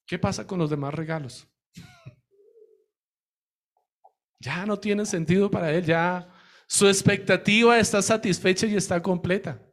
[0.06, 1.48] ¿Qué pasa con los demás regalos?
[4.40, 6.30] ya no tienen sentido para él, ya
[6.68, 9.64] su expectativa está satisfecha y está completa.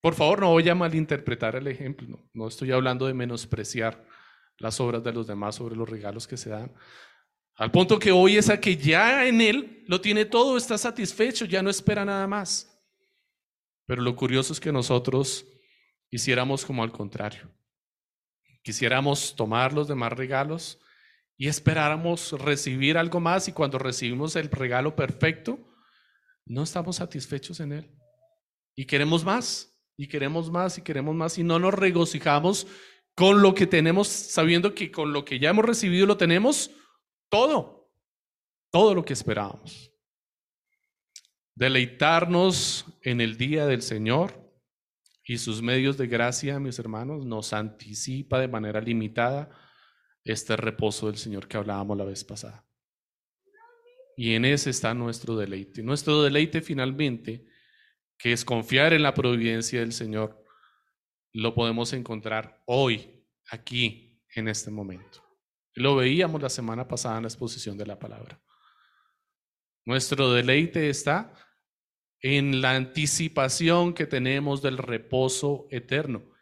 [0.00, 4.06] Por favor, no voy a malinterpretar el ejemplo, no, no estoy hablando de menospreciar
[4.58, 6.72] las obras de los demás sobre los regalos que se dan.
[7.56, 11.44] Al punto que hoy es a que ya en él lo tiene todo, está satisfecho,
[11.44, 12.70] ya no espera nada más.
[13.86, 15.46] Pero lo curioso es que nosotros
[16.10, 17.50] hiciéramos como al contrario.
[18.62, 20.80] Quisiéramos tomar los demás regalos
[21.36, 25.58] y esperáramos recibir algo más y cuando recibimos el regalo perfecto,
[26.46, 27.90] no estamos satisfechos en él.
[28.74, 32.66] Y queremos más, y queremos más, y queremos más, y no nos regocijamos
[33.14, 36.72] con lo que tenemos, sabiendo que con lo que ya hemos recibido lo tenemos
[37.28, 37.90] todo,
[38.70, 39.90] todo lo que esperábamos.
[41.54, 44.44] Deleitarnos en el día del Señor
[45.24, 49.50] y sus medios de gracia, mis hermanos, nos anticipa de manera limitada
[50.24, 52.66] este reposo del Señor que hablábamos la vez pasada.
[54.16, 55.82] Y en ese está nuestro deleite.
[55.82, 57.46] Nuestro deleite finalmente,
[58.18, 60.44] que es confiar en la providencia del Señor,
[61.32, 65.23] lo podemos encontrar hoy, aquí, en este momento.
[65.74, 68.40] Lo veíamos la semana pasada en la exposición de la palabra.
[69.84, 71.34] Nuestro deleite está
[72.20, 76.32] en la anticipación que tenemos del reposo eterno.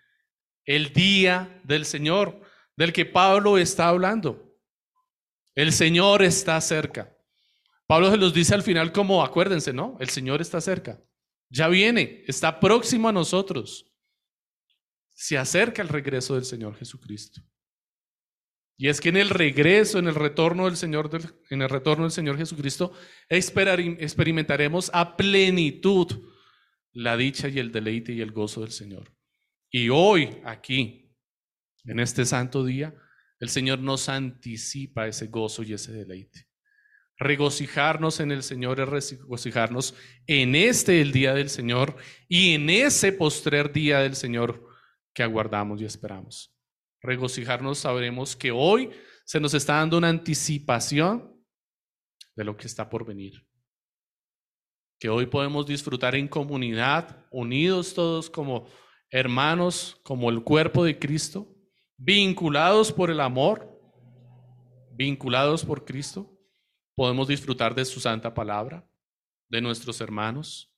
[0.65, 2.41] el día del Señor,
[2.77, 4.57] del que Pablo está hablando.
[5.57, 7.17] El Señor está cerca.
[7.89, 9.97] Pablo se los dice al final como, acuérdense, ¿no?
[9.99, 11.03] El Señor está cerca.
[11.51, 13.93] Ya viene, está próximo a nosotros.
[15.15, 17.43] Se acerca el regreso del Señor Jesucristo.
[18.83, 21.09] Y es que en el regreso, en el retorno del Señor,
[21.51, 22.93] en el retorno del Señor Jesucristo,
[23.29, 26.09] experimentaremos a plenitud
[26.93, 29.15] la dicha y el deleite y el gozo del Señor.
[29.71, 31.15] Y hoy, aquí,
[31.85, 32.93] en este santo día,
[33.39, 36.49] el Señor nos anticipa ese gozo y ese deleite.
[37.19, 39.95] Regocijarnos en el Señor es regocijarnos
[40.27, 41.95] en este, el día del Señor,
[42.27, 44.67] y en ese postrer día del Señor
[45.15, 46.52] que aguardamos y esperamos
[47.03, 48.91] regocijarnos, sabremos que hoy
[49.25, 51.33] se nos está dando una anticipación
[52.37, 53.47] de lo que está por venir.
[54.99, 58.69] Que hoy podemos disfrutar en comunidad, unidos todos como
[59.11, 61.55] hermanos, como el cuerpo de Cristo,
[61.97, 63.69] vinculados por el amor,
[64.93, 66.39] vinculados por Cristo.
[66.95, 68.89] Podemos disfrutar de su santa palabra,
[69.49, 70.73] de nuestros hermanos,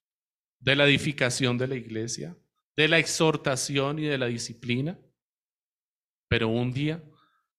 [0.59, 2.37] de la edificación de la iglesia,
[2.77, 4.99] de la exhortación y de la disciplina
[6.35, 7.01] pero un día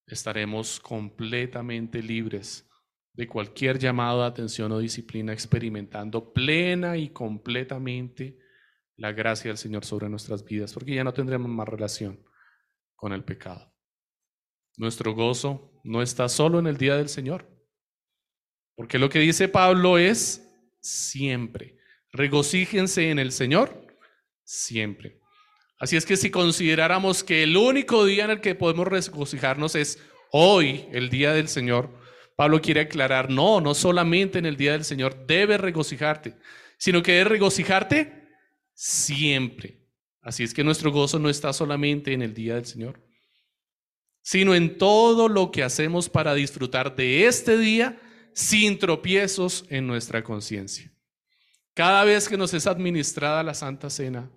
[0.06, 2.70] estaremos completamente libres
[3.14, 8.38] de cualquier llamado de atención o disciplina, experimentando plena y completamente
[8.98, 12.22] la gracia del Señor sobre nuestras vidas, porque ya no tendremos más relación
[12.98, 13.74] con el pecado.
[14.76, 17.50] Nuestro gozo no está solo en el día del Señor,
[18.76, 21.78] porque lo que dice Pablo es siempre.
[22.12, 23.88] Regocíjense en el Señor
[24.44, 25.22] siempre.
[25.78, 30.00] Así es que si consideráramos que el único día en el que podemos regocijarnos es
[30.32, 31.90] hoy, el día del Señor,
[32.36, 36.36] Pablo quiere aclarar, no, no solamente en el día del Señor debes regocijarte,
[36.78, 38.30] sino que debes regocijarte
[38.74, 39.82] siempre.
[40.22, 43.02] Así es que nuestro gozo no está solamente en el día del Señor,
[44.22, 48.02] sino en todo lo que hacemos para disfrutar de este día
[48.34, 50.92] sin tropiezos en nuestra conciencia.
[51.74, 54.32] Cada vez que nos es administrada la Santa Cena,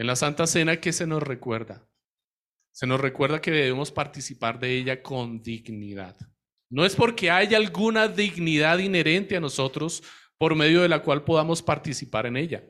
[0.00, 1.86] en la Santa Cena, ¿qué se nos recuerda?
[2.72, 6.16] Se nos recuerda que debemos participar de ella con dignidad.
[6.70, 10.02] No es porque haya alguna dignidad inherente a nosotros
[10.38, 12.64] por medio de la cual podamos participar en ella,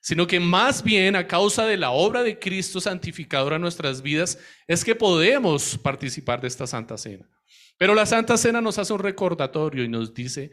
[0.00, 4.38] sino que más bien a causa de la obra de Cristo santificadora en nuestras vidas
[4.68, 7.28] es que podemos participar de esta Santa Cena.
[7.76, 10.52] Pero la Santa Cena nos hace un recordatorio y nos dice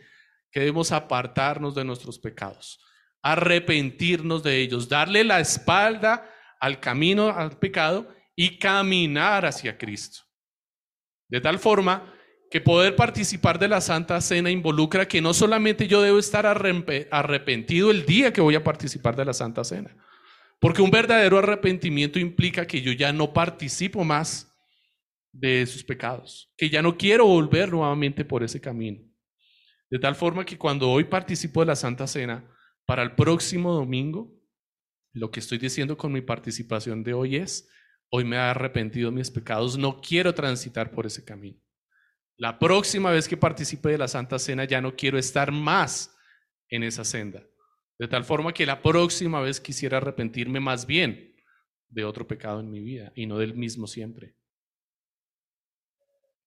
[0.50, 2.80] que debemos apartarnos de nuestros pecados
[3.22, 6.30] arrepentirnos de ellos, darle la espalda
[6.60, 10.22] al camino, al pecado y caminar hacia Cristo.
[11.28, 12.14] De tal forma
[12.50, 17.92] que poder participar de la Santa Cena involucra que no solamente yo debo estar arrepentido
[17.92, 19.96] el día que voy a participar de la Santa Cena,
[20.60, 24.48] porque un verdadero arrepentimiento implica que yo ya no participo más
[25.32, 29.00] de sus pecados, que ya no quiero volver nuevamente por ese camino.
[29.92, 32.44] De tal forma que cuando hoy participo de la Santa Cena,
[32.90, 34.36] para el próximo domingo,
[35.14, 37.70] lo que estoy diciendo con mi participación de hoy es,
[38.10, 41.62] hoy me he arrepentido mis pecados, no quiero transitar por ese camino.
[42.36, 46.18] La próxima vez que participe de la Santa Cena ya no quiero estar más
[46.68, 47.44] en esa senda.
[48.00, 51.36] De tal forma que la próxima vez quisiera arrepentirme más bien
[51.90, 54.36] de otro pecado en mi vida y no del mismo siempre.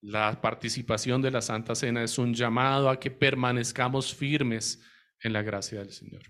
[0.00, 4.82] La participación de la Santa Cena es un llamado a que permanezcamos firmes
[5.22, 6.22] en la gracia del Señor.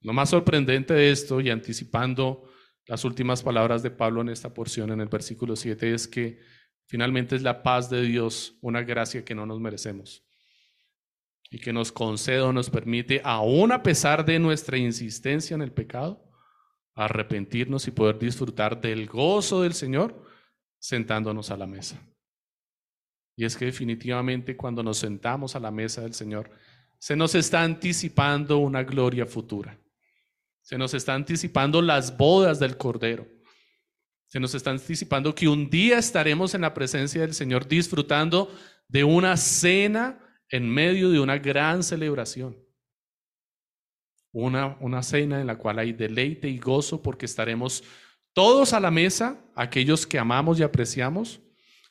[0.00, 2.48] Lo más sorprendente de esto, y anticipando
[2.86, 6.40] las últimas palabras de Pablo en esta porción, en el versículo 7, es que
[6.86, 10.24] finalmente es la paz de Dios, una gracia que no nos merecemos
[11.50, 15.72] y que nos concede o nos permite, aún a pesar de nuestra insistencia en el
[15.72, 16.22] pecado,
[16.94, 20.24] arrepentirnos y poder disfrutar del gozo del Señor
[20.78, 22.00] sentándonos a la mesa.
[23.36, 26.50] Y es que definitivamente cuando nos sentamos a la mesa del Señor,
[26.98, 29.78] se nos está anticipando una gloria futura.
[30.62, 33.26] Se nos está anticipando las bodas del Cordero.
[34.26, 38.52] Se nos está anticipando que un día estaremos en la presencia del Señor disfrutando
[38.88, 42.56] de una cena en medio de una gran celebración.
[44.32, 47.84] Una, una cena en la cual hay deleite y gozo porque estaremos
[48.32, 51.40] todos a la mesa, aquellos que amamos y apreciamos,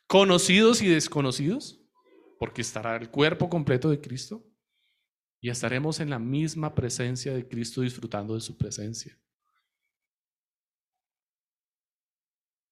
[0.06, 1.82] conocidos y desconocidos,
[2.38, 4.44] porque estará el cuerpo completo de Cristo
[5.46, 9.16] y estaremos en la misma presencia de Cristo disfrutando de su presencia.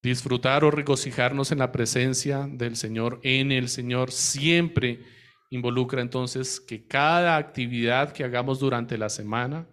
[0.02, 5.04] Disfrutar o regocijarnos en la presencia del Señor, en el Señor, siempre
[5.50, 9.68] involucra entonces que cada actividad que hagamos durante la semana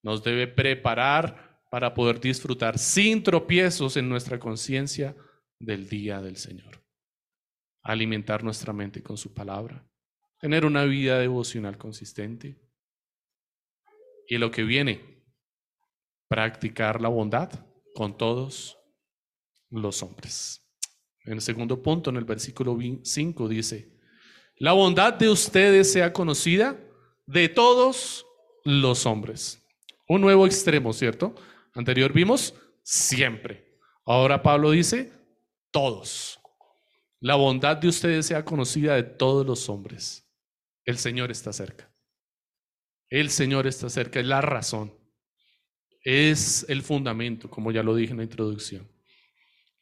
[0.00, 5.16] nos debe preparar para poder disfrutar sin tropiezos en nuestra conciencia
[5.58, 6.84] del día del Señor.
[7.82, 9.84] Alimentar nuestra mente con su palabra,
[10.42, 12.60] tener una vida devocional consistente.
[14.26, 15.22] Y lo que viene,
[16.26, 18.76] practicar la bondad con todos
[19.70, 20.60] los hombres.
[21.24, 23.96] En el segundo punto, en el versículo 5 dice,
[24.56, 26.76] la bondad de ustedes sea conocida
[27.24, 28.26] de todos
[28.64, 29.64] los hombres.
[30.08, 31.36] Un nuevo extremo, ¿cierto?
[31.72, 32.52] Anterior vimos
[32.82, 33.78] siempre.
[34.04, 35.12] Ahora Pablo dice
[35.70, 36.40] todos.
[37.20, 40.21] La bondad de ustedes sea conocida de todos los hombres.
[40.84, 41.92] El Señor está cerca.
[43.08, 44.94] El Señor está cerca, es la razón.
[46.04, 48.90] Es el fundamento, como ya lo dije en la introducción.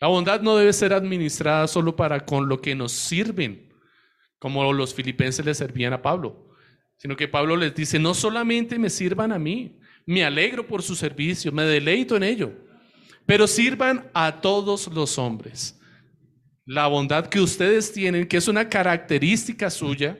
[0.00, 3.72] La bondad no debe ser administrada solo para con lo que nos sirven,
[4.38, 6.48] como los filipenses le servían a Pablo,
[6.96, 10.96] sino que Pablo les dice, no solamente me sirvan a mí, me alegro por su
[10.96, 12.52] servicio, me deleito en ello,
[13.26, 15.78] pero sirvan a todos los hombres.
[16.64, 20.18] La bondad que ustedes tienen, que es una característica suya,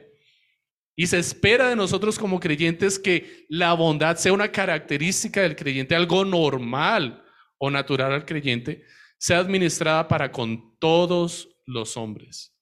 [0.95, 5.95] y se espera de nosotros como creyentes que la bondad sea una característica del creyente,
[5.95, 7.23] algo normal
[7.57, 8.83] o natural al creyente,
[9.17, 12.55] sea administrada para con todos los hombres.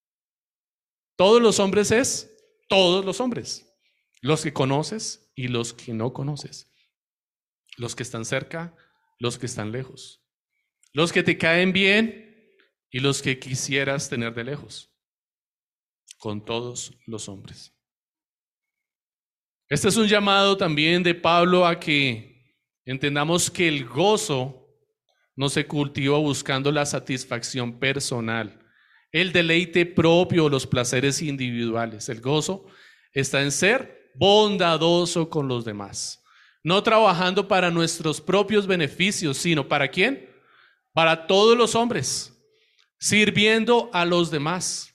[1.15, 2.31] Todos los hombres es
[2.67, 3.65] todos los hombres,
[4.21, 6.69] los que conoces y los que no conoces
[7.79, 8.75] los que están cerca,
[9.19, 10.21] los que están lejos,
[10.93, 12.55] los que te caen bien
[12.91, 14.93] y los que quisieras tener de lejos,
[16.17, 17.73] con todos los hombres.
[19.69, 24.67] Este es un llamado también de Pablo a que entendamos que el gozo
[25.35, 28.59] no se cultiva buscando la satisfacción personal,
[29.11, 32.09] el deleite propio, los placeres individuales.
[32.09, 32.65] El gozo
[33.13, 36.19] está en ser bondadoso con los demás
[36.63, 40.29] no trabajando para nuestros propios beneficios, sino para quién?
[40.93, 42.33] Para todos los hombres,
[42.97, 44.93] sirviendo a los demás.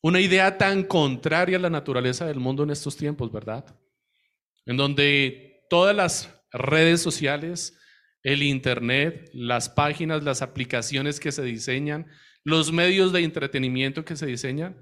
[0.00, 3.64] Una idea tan contraria a la naturaleza del mundo en estos tiempos, ¿verdad?
[4.66, 7.78] En donde todas las redes sociales,
[8.22, 12.06] el Internet, las páginas, las aplicaciones que se diseñan,
[12.44, 14.80] los medios de entretenimiento que se diseñan,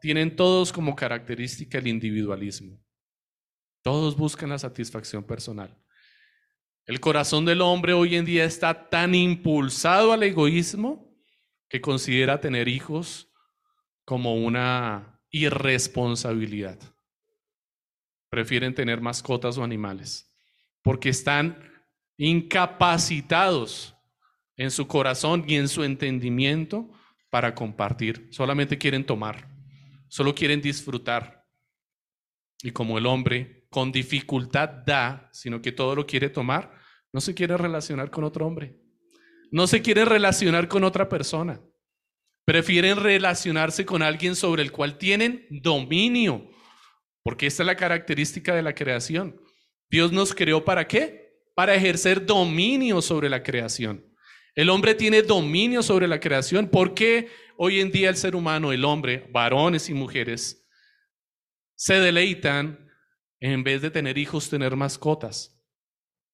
[0.00, 2.78] tienen todos como característica el individualismo.
[3.82, 5.76] Todos buscan la satisfacción personal.
[6.86, 11.16] El corazón del hombre hoy en día está tan impulsado al egoísmo
[11.68, 13.32] que considera tener hijos
[14.04, 16.78] como una irresponsabilidad.
[18.32, 20.34] Prefieren tener mascotas o animales
[20.80, 21.70] porque están
[22.16, 23.94] incapacitados
[24.56, 26.90] en su corazón y en su entendimiento
[27.28, 28.28] para compartir.
[28.30, 29.50] Solamente quieren tomar,
[30.08, 31.44] solo quieren disfrutar.
[32.62, 36.72] Y como el hombre con dificultad da, sino que todo lo quiere tomar,
[37.12, 38.78] no se quiere relacionar con otro hombre.
[39.50, 41.60] No se quiere relacionar con otra persona.
[42.46, 46.50] Prefieren relacionarse con alguien sobre el cual tienen dominio,
[47.22, 49.40] porque esta es la característica de la creación.
[49.90, 51.40] Dios nos creó para qué?
[51.54, 54.04] Para ejercer dominio sobre la creación.
[54.54, 56.68] El hombre tiene dominio sobre la creación.
[56.68, 60.66] ¿Por qué hoy en día el ser humano, el hombre, varones y mujeres,
[61.74, 62.90] se deleitan
[63.42, 65.60] en vez de tener hijos, tener mascotas.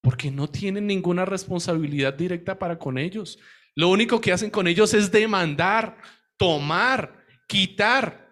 [0.01, 3.39] Porque no tienen ninguna responsabilidad directa para con ellos.
[3.75, 5.97] Lo único que hacen con ellos es demandar,
[6.37, 8.28] tomar, quitar.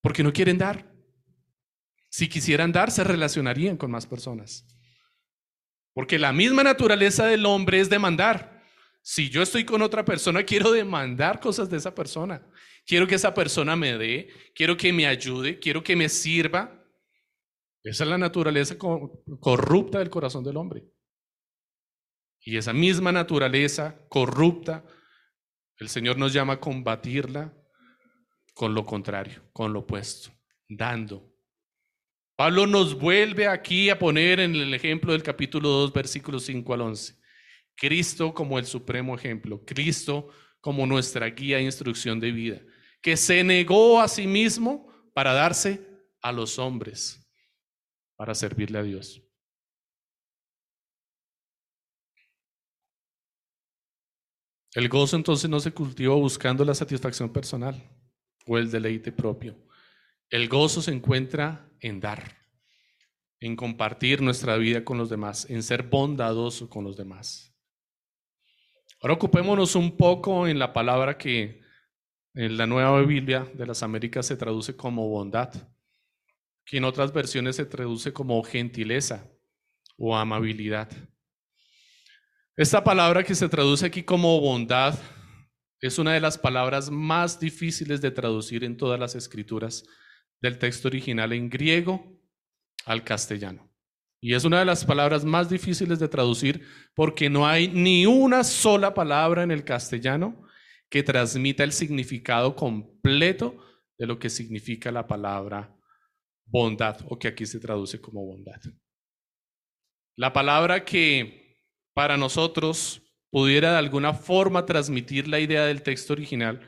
[0.00, 0.92] Porque no quieren dar.
[2.10, 4.66] Si quisieran dar, se relacionarían con más personas.
[5.92, 8.62] Porque la misma naturaleza del hombre es demandar.
[9.02, 12.46] Si yo estoy con otra persona, quiero demandar cosas de esa persona.
[12.86, 16.84] Quiero que esa persona me dé, quiero que me ayude, quiero que me sirva.
[17.82, 20.84] Esa es la naturaleza corrupta del corazón del hombre.
[22.40, 24.84] Y esa misma naturaleza corrupta,
[25.78, 27.54] el Señor nos llama a combatirla
[28.58, 30.32] con lo contrario, con lo opuesto,
[30.68, 31.32] dando.
[32.34, 36.80] Pablo nos vuelve aquí a poner en el ejemplo del capítulo 2, versículos 5 al
[36.80, 37.14] 11.
[37.76, 40.30] Cristo como el supremo ejemplo, Cristo
[40.60, 42.60] como nuestra guía e instrucción de vida
[43.00, 45.80] que se negó a sí mismo para darse
[46.20, 47.24] a los hombres,
[48.16, 49.22] para servirle a Dios.
[54.74, 57.80] El gozo entonces no se cultiva buscando la satisfacción personal
[58.48, 59.56] o el deleite propio.
[60.30, 62.36] El gozo se encuentra en dar,
[63.40, 67.54] en compartir nuestra vida con los demás, en ser bondadoso con los demás.
[69.00, 71.60] Ahora ocupémonos un poco en la palabra que
[72.34, 75.52] en la Nueva Biblia de las Américas se traduce como bondad,
[76.64, 79.24] que en otras versiones se traduce como gentileza
[79.96, 80.88] o amabilidad.
[82.56, 84.98] Esta palabra que se traduce aquí como bondad
[85.80, 89.84] es una de las palabras más difíciles de traducir en todas las escrituras
[90.40, 92.20] del texto original en griego
[92.84, 93.68] al castellano.
[94.20, 98.42] Y es una de las palabras más difíciles de traducir porque no hay ni una
[98.42, 100.44] sola palabra en el castellano
[100.90, 103.56] que transmita el significado completo
[103.96, 105.76] de lo que significa la palabra
[106.46, 108.60] bondad o que aquí se traduce como bondad.
[110.16, 111.62] La palabra que
[111.94, 116.60] para nosotros pudiera de alguna forma transmitir la idea del texto original,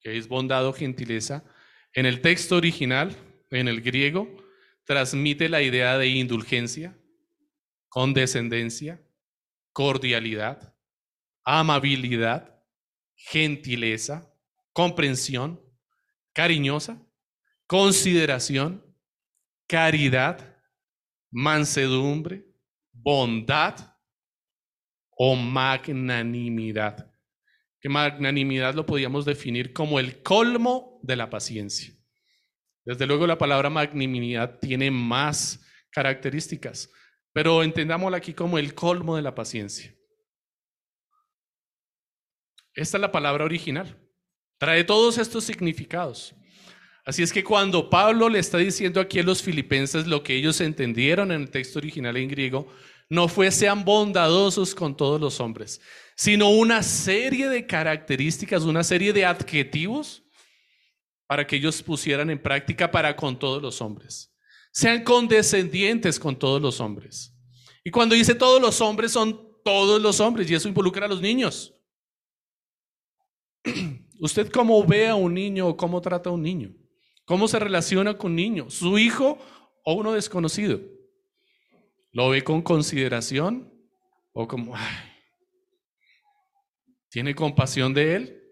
[0.00, 1.44] que es bondad o gentileza,
[1.92, 3.16] en el texto original,
[3.50, 4.28] en el griego,
[4.84, 6.96] transmite la idea de indulgencia,
[7.88, 9.02] condescendencia,
[9.72, 10.74] cordialidad,
[11.44, 12.62] amabilidad,
[13.14, 14.32] gentileza,
[14.72, 15.60] comprensión,
[16.32, 17.02] cariñosa,
[17.66, 18.84] consideración,
[19.66, 20.56] caridad,
[21.30, 22.46] mansedumbre,
[22.92, 23.95] bondad
[25.16, 27.10] o magnanimidad.
[27.80, 31.92] Que magnanimidad lo podíamos definir como el colmo de la paciencia.
[32.84, 36.90] Desde luego la palabra magnanimidad tiene más características,
[37.32, 39.92] pero entendámosla aquí como el colmo de la paciencia.
[42.74, 43.98] Esta es la palabra original.
[44.58, 46.34] Trae todos estos significados.
[47.06, 50.60] Así es que cuando Pablo le está diciendo aquí a los filipenses lo que ellos
[50.60, 52.68] entendieron en el texto original en griego,
[53.08, 55.80] no fue sean bondadosos con todos los hombres,
[56.16, 60.24] sino una serie de características, una serie de adjetivos
[61.26, 64.32] para que ellos pusieran en práctica para con todos los hombres.
[64.72, 67.34] Sean condescendientes con todos los hombres.
[67.84, 71.20] Y cuando dice todos los hombres, son todos los hombres, y eso involucra a los
[71.20, 71.74] niños.
[74.20, 76.74] ¿Usted cómo ve a un niño o cómo trata a un niño?
[77.24, 78.70] ¿Cómo se relaciona con un niño?
[78.70, 79.38] ¿Su hijo
[79.84, 80.80] o uno desconocido?
[82.16, 83.70] ¿Lo ve con consideración
[84.32, 84.74] o como,
[87.10, 88.42] tiene compasión de él?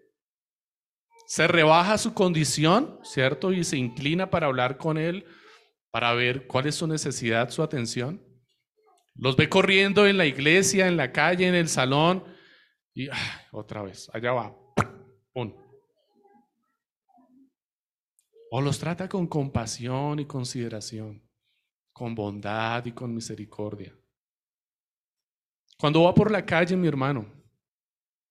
[1.25, 3.51] Se rebaja su condición, ¿cierto?
[3.51, 5.25] Y se inclina para hablar con él,
[5.89, 8.23] para ver cuál es su necesidad, su atención.
[9.15, 12.23] Los ve corriendo en la iglesia, en la calle, en el salón,
[12.93, 13.07] y
[13.51, 14.55] otra vez, allá va.
[18.51, 21.24] O los trata con compasión y consideración
[21.95, 23.95] con bondad y con misericordia.
[25.77, 27.25] Cuando va por la calle, mi hermano,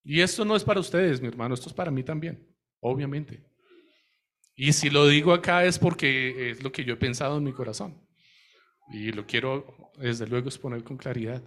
[0.03, 2.47] y esto no es para ustedes, mi hermano, esto es para mí también,
[2.81, 3.43] obviamente.
[4.55, 7.55] Y si lo digo acá es porque es lo que yo he pensado en mi
[7.55, 8.07] corazón.
[8.93, 11.43] Y lo quiero, desde luego, exponer con claridad.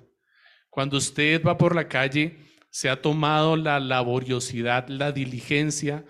[0.72, 2.40] Cuando usted va por la calle,
[2.72, 6.04] se ha tomado la laboriosidad, la diligencia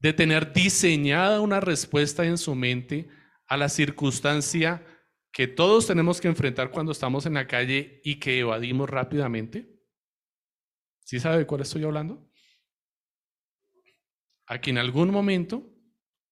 [0.00, 3.08] de tener diseñada una respuesta en su mente
[3.46, 4.84] a la circunstancia
[5.36, 9.70] que todos tenemos que enfrentar cuando estamos en la calle y que evadimos rápidamente?
[11.04, 12.26] ¿Sí sabe de cuál estoy hablando?
[14.46, 15.76] A que en algún momento,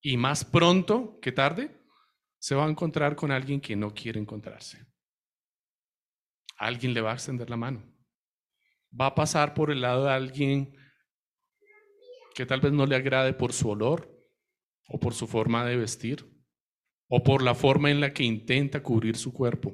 [0.01, 1.85] y más pronto que tarde,
[2.39, 4.87] se va a encontrar con alguien que no quiere encontrarse.
[6.57, 7.85] Alguien le va a extender la mano.
[8.99, 10.79] Va a pasar por el lado de alguien
[12.35, 14.19] que tal vez no le agrade por su olor
[14.89, 16.34] o por su forma de vestir
[17.17, 19.73] o por la forma en la que intenta cubrir su cuerpo.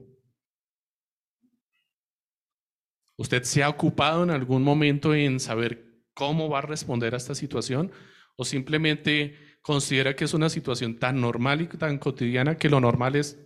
[3.17, 7.35] ¿Usted se ha ocupado en algún momento en saber cómo va a responder a esta
[7.35, 7.93] situación
[8.37, 13.17] o simplemente considera que es una situación tan normal y tan cotidiana que lo normal
[13.17, 13.39] es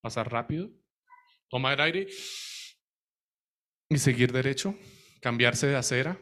[0.00, 0.72] pasar rápido,
[1.48, 2.08] tomar aire
[3.90, 4.74] y seguir derecho,
[5.20, 6.18] cambiarse de acera,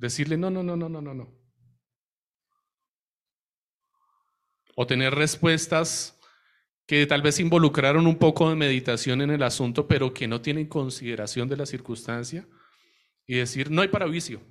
[0.00, 1.43] decirle no, no, no, no, no, no, no.
[4.76, 6.18] O tener respuestas
[6.86, 10.66] que tal vez involucraron un poco de meditación en el asunto, pero que no tienen
[10.66, 12.46] consideración de la circunstancia,
[13.26, 14.42] y decir, no hay para vicio.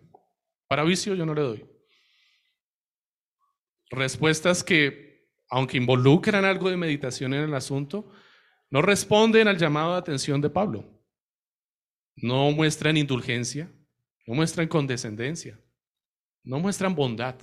[0.68, 1.66] Para vicio yo no le doy.
[3.92, 8.12] Respuestas que, aunque involucran algo de meditación en el asunto,
[8.72, 10.84] no responden al llamado de atención de Pablo.
[12.16, 13.72] No muestran indulgencia,
[14.26, 15.60] no muestran condescendencia,
[16.44, 17.36] no muestran bondad,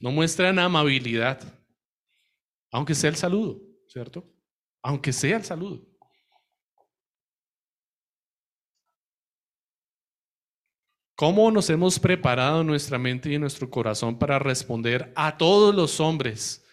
[0.00, 1.57] no muestran amabilidad.
[2.70, 4.24] Aunque sea el saludo, ¿cierto?
[4.82, 5.86] Aunque sea el saludo.
[11.16, 16.64] ¿Cómo nos hemos preparado nuestra mente y nuestro corazón para responder a todos los hombres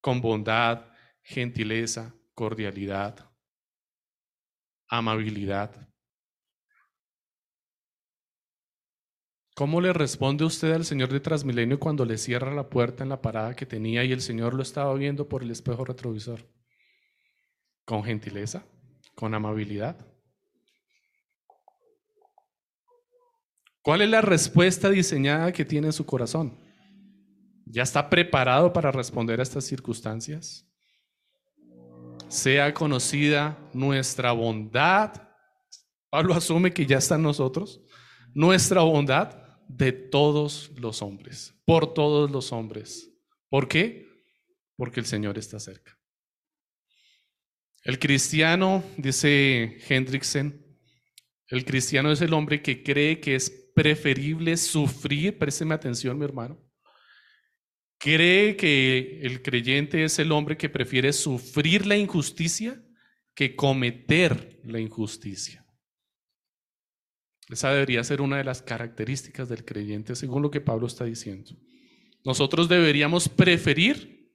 [0.00, 0.86] con bondad,
[1.22, 3.30] gentileza, cordialidad,
[4.88, 5.91] amabilidad?
[9.54, 13.20] ¿Cómo le responde usted al Señor de Transmilenio cuando le cierra la puerta en la
[13.20, 16.40] parada que tenía y el Señor lo estaba viendo por el espejo retrovisor?
[17.84, 18.64] ¿Con gentileza?
[19.14, 19.96] con amabilidad.
[23.82, 26.56] ¿Cuál es la respuesta diseñada que tiene en su corazón?
[27.66, 30.66] ¿Ya está preparado para responder a estas circunstancias?
[32.28, 35.12] Sea conocida nuestra bondad.
[36.10, 37.80] Pablo asume que ya está en nosotros.
[38.34, 43.10] Nuestra bondad de todos los hombres, por todos los hombres.
[43.48, 44.08] ¿Por qué?
[44.76, 45.98] Porque el Señor está cerca.
[47.84, 50.64] El cristiano, dice Hendrickson,
[51.48, 56.62] el cristiano es el hombre que cree que es preferible sufrir, présteme atención mi hermano,
[57.98, 62.82] cree que el creyente es el hombre que prefiere sufrir la injusticia
[63.34, 65.61] que cometer la injusticia.
[67.52, 71.52] Esa debería ser una de las características del creyente, según lo que Pablo está diciendo.
[72.24, 74.30] Nosotros deberíamos preferir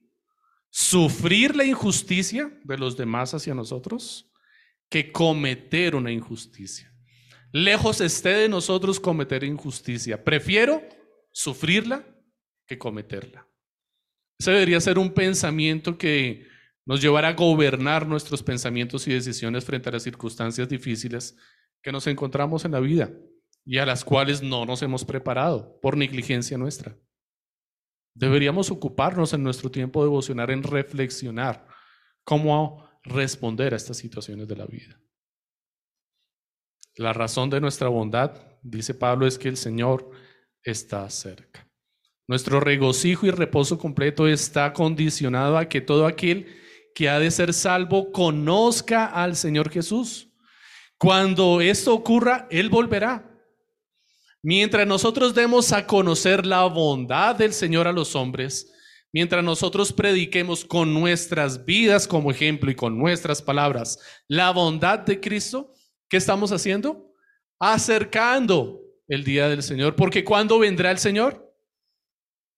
[0.70, 4.30] sufrir la injusticia de los demás hacia nosotros
[4.88, 6.92] que cometer una injusticia.
[7.52, 10.22] Lejos esté de nosotros cometer injusticia.
[10.22, 10.82] Prefiero
[11.32, 12.06] sufrirla
[12.66, 13.48] que cometerla.
[14.38, 16.46] Ese debería ser un pensamiento que
[16.84, 21.36] nos llevará a gobernar nuestros pensamientos y decisiones frente a las circunstancias difíciles
[21.82, 23.12] que nos encontramos en la vida
[23.64, 26.96] y a las cuales no nos hemos preparado por negligencia nuestra.
[28.14, 31.66] Deberíamos ocuparnos en nuestro tiempo devocional en reflexionar
[32.24, 35.00] cómo responder a estas situaciones de la vida.
[36.96, 40.10] La razón de nuestra bondad, dice Pablo, es que el Señor
[40.64, 41.68] está cerca.
[42.26, 46.46] Nuestro regocijo y reposo completo está condicionado a que todo aquel
[46.94, 50.27] que ha de ser salvo conozca al Señor Jesús.
[50.98, 53.24] Cuando esto ocurra, Él volverá.
[54.42, 58.72] Mientras nosotros demos a conocer la bondad del Señor a los hombres,
[59.12, 65.20] mientras nosotros prediquemos con nuestras vidas como ejemplo y con nuestras palabras la bondad de
[65.20, 65.72] Cristo,
[66.08, 67.12] ¿Qué estamos haciendo?
[67.60, 69.94] Acercando el día del Señor.
[69.94, 71.54] Porque ¿cuándo vendrá el Señor?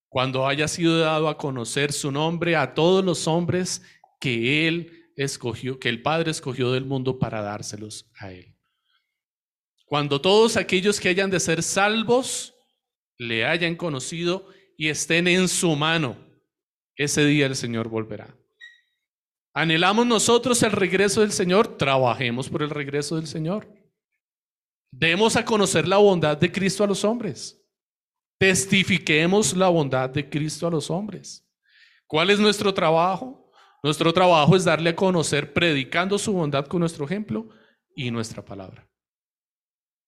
[0.07, 3.81] Cuando haya sido dado a conocer su nombre a todos los hombres
[4.19, 8.55] que Él escogió, que el Padre escogió del mundo para dárselos a Él.
[9.85, 12.55] Cuando todos aquellos que hayan de ser salvos
[13.17, 14.47] le hayan conocido
[14.77, 16.17] y estén en su mano,
[16.95, 18.37] ese día el Señor volverá.
[19.53, 23.67] Anhelamos nosotros el regreso del Señor, trabajemos por el regreso del Señor.
[24.91, 27.61] Demos a conocer la bondad de Cristo a los hombres.
[28.37, 31.45] Testifiquemos la bondad de Cristo a los hombres.
[32.07, 33.40] ¿Cuál es nuestro trabajo?
[33.83, 37.49] Nuestro trabajo es darle a conocer, predicando su bondad con nuestro ejemplo
[37.95, 38.87] y nuestra palabra.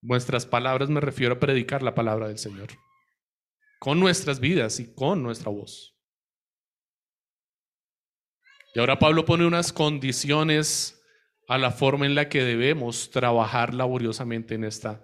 [0.01, 2.69] Nuestras palabras me refiero a predicar la palabra del Señor.
[3.79, 5.97] Con nuestras vidas y con nuestra voz.
[8.75, 10.99] Y ahora Pablo pone unas condiciones
[11.47, 15.03] a la forma en la que debemos trabajar laboriosamente en, esta,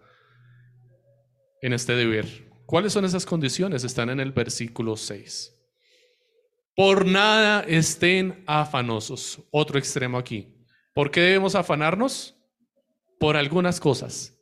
[1.61, 2.49] en este deber.
[2.65, 3.83] ¿Cuáles son esas condiciones?
[3.83, 5.58] Están en el versículo 6.
[6.79, 9.43] Por nada estén afanosos.
[9.51, 10.47] Otro extremo aquí.
[10.93, 12.37] ¿Por qué debemos afanarnos?
[13.19, 14.33] Por algunas cosas.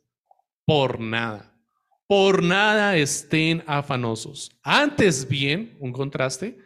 [0.64, 1.52] Por nada.
[2.06, 4.56] Por nada estén afanosos.
[4.62, 6.56] Antes bien, un contraste,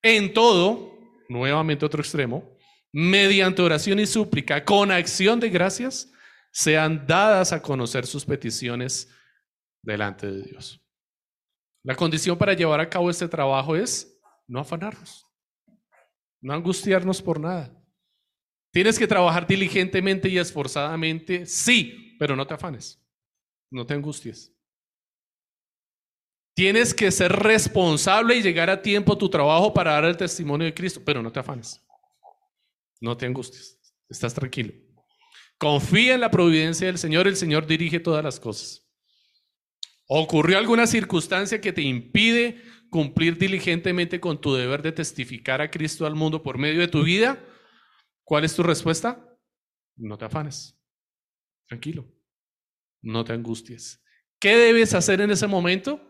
[0.00, 0.96] en todo,
[1.28, 2.48] nuevamente otro extremo,
[2.92, 6.08] mediante oración y súplica, con acción de gracias,
[6.52, 9.12] sean dadas a conocer sus peticiones
[9.82, 10.80] delante de Dios.
[11.82, 14.19] La condición para llevar a cabo este trabajo es
[14.50, 15.24] no afanarnos,
[16.40, 17.72] no angustiarnos por nada.
[18.72, 23.00] Tienes que trabajar diligentemente y esforzadamente, sí, pero no te afanes,
[23.70, 24.52] no te angusties.
[26.54, 30.66] Tienes que ser responsable y llegar a tiempo a tu trabajo para dar el testimonio
[30.66, 31.80] de Cristo, pero no te afanes.
[33.00, 33.78] No te angusties.
[34.08, 34.74] Estás tranquilo.
[35.58, 38.84] Confía en la providencia del Señor, el Señor dirige todas las cosas.
[40.08, 42.60] ¿Ocurrió alguna circunstancia que te impide
[42.90, 47.02] cumplir diligentemente con tu deber de testificar a Cristo al mundo por medio de tu
[47.02, 47.42] vida?
[48.24, 49.24] ¿Cuál es tu respuesta?
[49.96, 50.76] No te afanes.
[51.66, 52.06] Tranquilo.
[53.02, 54.02] No te angusties.
[54.38, 56.00] ¿Qué debes hacer en ese momento?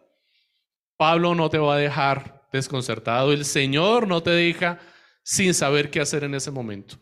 [0.97, 3.33] Pablo no te va a dejar desconcertado.
[3.33, 4.81] El Señor no te deja
[5.23, 6.97] sin saber qué hacer en ese momento.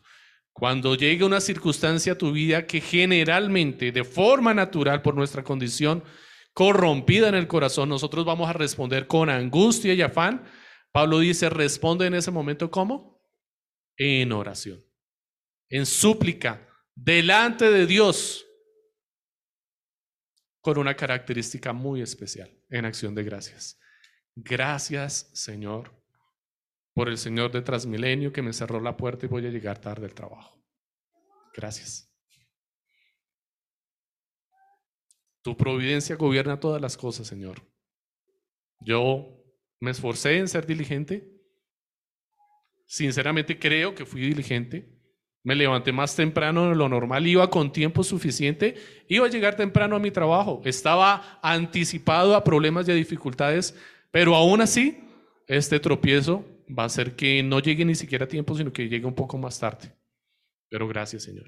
[0.53, 6.03] Cuando llegue una circunstancia a tu vida que generalmente, de forma natural, por nuestra condición
[6.59, 10.45] corrompida en el corazón, nosotros vamos a responder con angustia y afán.
[10.91, 13.23] Pablo dice, responde en ese momento ¿cómo?
[13.97, 14.85] En oración,
[15.69, 18.45] en súplica, delante de Dios,
[20.61, 23.79] con una característica muy especial, en acción de gracias.
[24.35, 25.97] Gracias, Señor,
[26.93, 30.07] por el Señor de Transmilenio que me cerró la puerta y voy a llegar tarde
[30.07, 30.61] al trabajo.
[31.55, 32.08] Gracias.
[35.49, 37.63] Tu providencia gobierna todas las cosas, Señor.
[38.81, 39.43] Yo
[39.81, 41.27] me esforcé en ser diligente.
[42.85, 44.95] Sinceramente creo que fui diligente.
[45.43, 48.75] Me levanté más temprano de lo normal, iba con tiempo suficiente,
[49.09, 53.75] iba a llegar temprano a mi trabajo, estaba anticipado a problemas y a dificultades,
[54.11, 55.03] pero aún así,
[55.47, 56.45] este tropiezo
[56.79, 59.39] va a hacer que no llegue ni siquiera a tiempo, sino que llegue un poco
[59.39, 59.95] más tarde.
[60.69, 61.47] Pero gracias, Señor.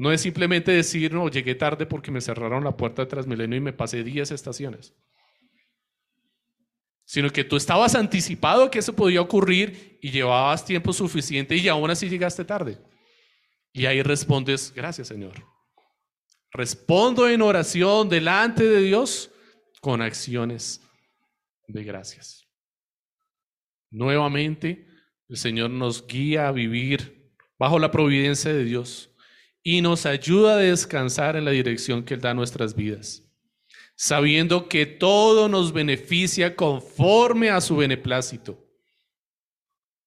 [0.00, 3.60] No es simplemente decir, no, llegué tarde porque me cerraron la puerta de Transmilenio y
[3.60, 4.94] me pasé 10 estaciones.
[7.04, 11.90] Sino que tú estabas anticipado que eso podía ocurrir y llevabas tiempo suficiente y aún
[11.90, 12.78] así llegaste tarde.
[13.74, 15.34] Y ahí respondes, gracias Señor.
[16.50, 19.30] Respondo en oración delante de Dios
[19.82, 20.80] con acciones
[21.68, 22.48] de gracias.
[23.90, 24.88] Nuevamente,
[25.28, 29.09] el Señor nos guía a vivir bajo la providencia de Dios
[29.62, 33.22] y nos ayuda a descansar en la dirección que Él da a nuestras vidas,
[33.94, 38.66] sabiendo que todo nos beneficia conforme a su beneplácito.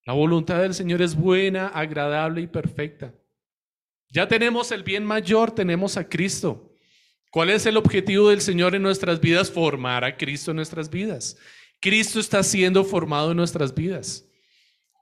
[0.06, 3.14] La voluntad del Señor es buena, agradable y perfecta.
[4.10, 6.72] Ya tenemos el bien mayor, tenemos a Cristo.
[7.32, 9.50] ¿Cuál es el objetivo del Señor en nuestras vidas?
[9.50, 11.38] Formar a Cristo en nuestras vidas.
[11.80, 14.26] Cristo está siendo formado en nuestras vidas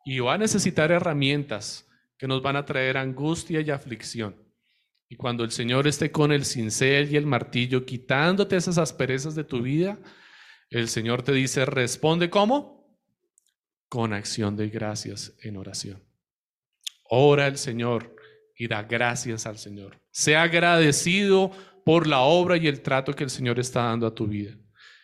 [0.06, 1.88] y va a necesitar herramientas
[2.18, 4.36] que nos van a traer angustia y aflicción.
[5.12, 9.44] Y cuando el Señor esté con el cincel y el martillo quitándote esas asperezas de
[9.44, 10.00] tu vida,
[10.70, 12.98] el Señor te dice, responde cómo?
[13.90, 16.02] Con acción de gracias en oración.
[17.10, 18.16] Ora al Señor
[18.56, 20.00] y da gracias al Señor.
[20.12, 21.52] Sea agradecido
[21.84, 24.56] por la obra y el trato que el Señor está dando a tu vida.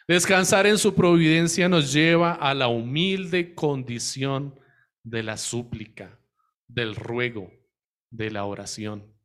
[0.07, 4.57] Descansar en su providencia nos lleva a la humilde condición
[5.03, 6.17] de la súplica
[6.65, 7.51] del ruego,
[8.09, 9.16] de la oración.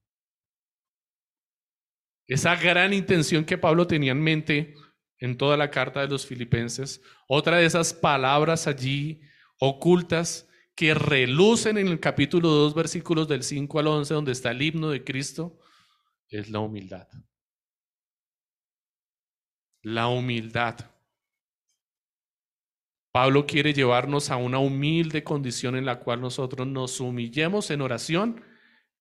[2.27, 4.75] Esa gran intención que Pablo tenía en mente
[5.19, 9.21] en toda la carta de los filipenses, otra de esas palabras allí
[9.59, 14.63] ocultas que relucen en el capítulo 2, versículos del 5 al 11, donde está el
[14.63, 15.61] himno de Cristo,
[16.29, 17.07] es la humildad.
[19.83, 20.79] La humildad.
[23.13, 28.43] Pablo quiere llevarnos a una humilde condición en la cual nosotros nos humillemos en oración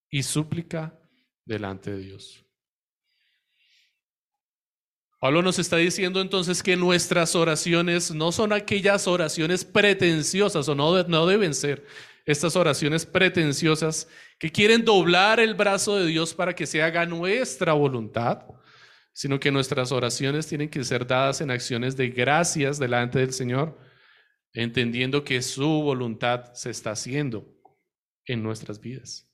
[0.09, 0.99] y súplica
[1.45, 2.45] delante de Dios.
[5.21, 11.03] Pablo nos está diciendo entonces que nuestras oraciones no son aquellas oraciones pretenciosas o no,
[11.03, 11.85] no deben ser
[12.25, 14.07] estas oraciones pretenciosas
[14.39, 18.47] que quieren doblar el brazo de Dios para que se haga nuestra voluntad,
[19.13, 23.77] sino que nuestras oraciones tienen que ser dadas en acciones de gracias delante del Señor
[24.53, 27.45] entendiendo que su voluntad se está haciendo
[28.25, 29.31] en nuestras vidas.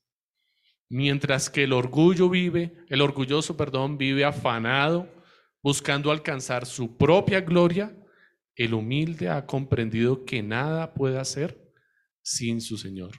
[0.90, 5.17] Mientras que el orgullo vive, el orgulloso, perdón, vive afanado,
[5.62, 7.96] buscando alcanzar su propia gloria,
[8.56, 11.72] el humilde ha comprendido que nada puede hacer
[12.22, 13.12] sin su Señor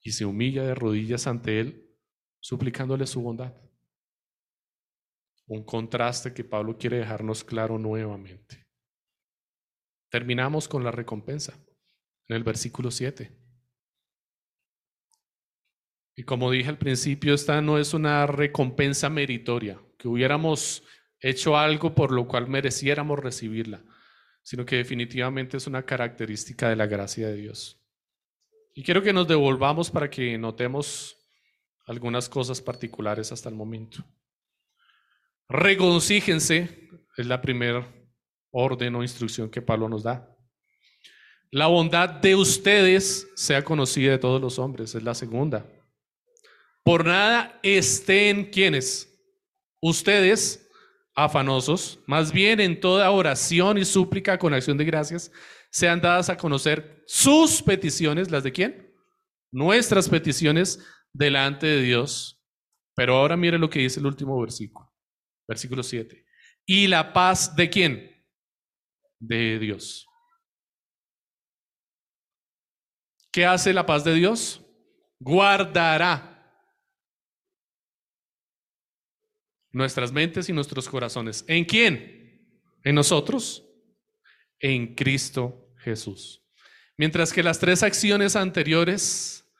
[0.00, 1.88] y se humilla de rodillas ante Él,
[2.40, 3.54] suplicándole su bondad.
[5.46, 8.66] Un contraste que Pablo quiere dejarnos claro nuevamente.
[10.10, 11.54] Terminamos con la recompensa
[12.28, 13.38] en el versículo 7.
[16.16, 20.82] Y como dije al principio, esta no es una recompensa meritoria, que hubiéramos
[21.22, 23.82] hecho algo por lo cual mereciéramos recibirla,
[24.42, 27.78] sino que definitivamente es una característica de la gracia de Dios.
[28.74, 31.16] Y quiero que nos devolvamos para que notemos
[31.86, 34.04] algunas cosas particulares hasta el momento.
[35.48, 37.86] Regocíjense, es la primera
[38.50, 40.28] orden o instrucción que Pablo nos da.
[41.50, 45.66] La bondad de ustedes sea conocida de todos los hombres, es la segunda.
[46.82, 49.08] Por nada estén quienes,
[49.80, 50.61] ustedes
[51.14, 55.30] afanosos, más bien en toda oración y súplica con acción de gracias,
[55.70, 58.94] sean dadas a conocer sus peticiones, las de quién?
[59.50, 62.42] Nuestras peticiones delante de Dios.
[62.94, 64.92] Pero ahora mire lo que dice el último versículo,
[65.48, 66.24] versículo 7.
[66.66, 68.12] ¿Y la paz de quién?
[69.22, 70.06] de Dios.
[73.30, 74.60] ¿Qué hace la paz de Dios?
[75.20, 76.31] Guardará
[79.72, 81.44] nuestras mentes y nuestros corazones.
[81.48, 82.48] ¿En quién?
[82.84, 83.64] En nosotros.
[84.60, 86.44] En Cristo Jesús.
[86.96, 89.50] Mientras que las tres acciones anteriores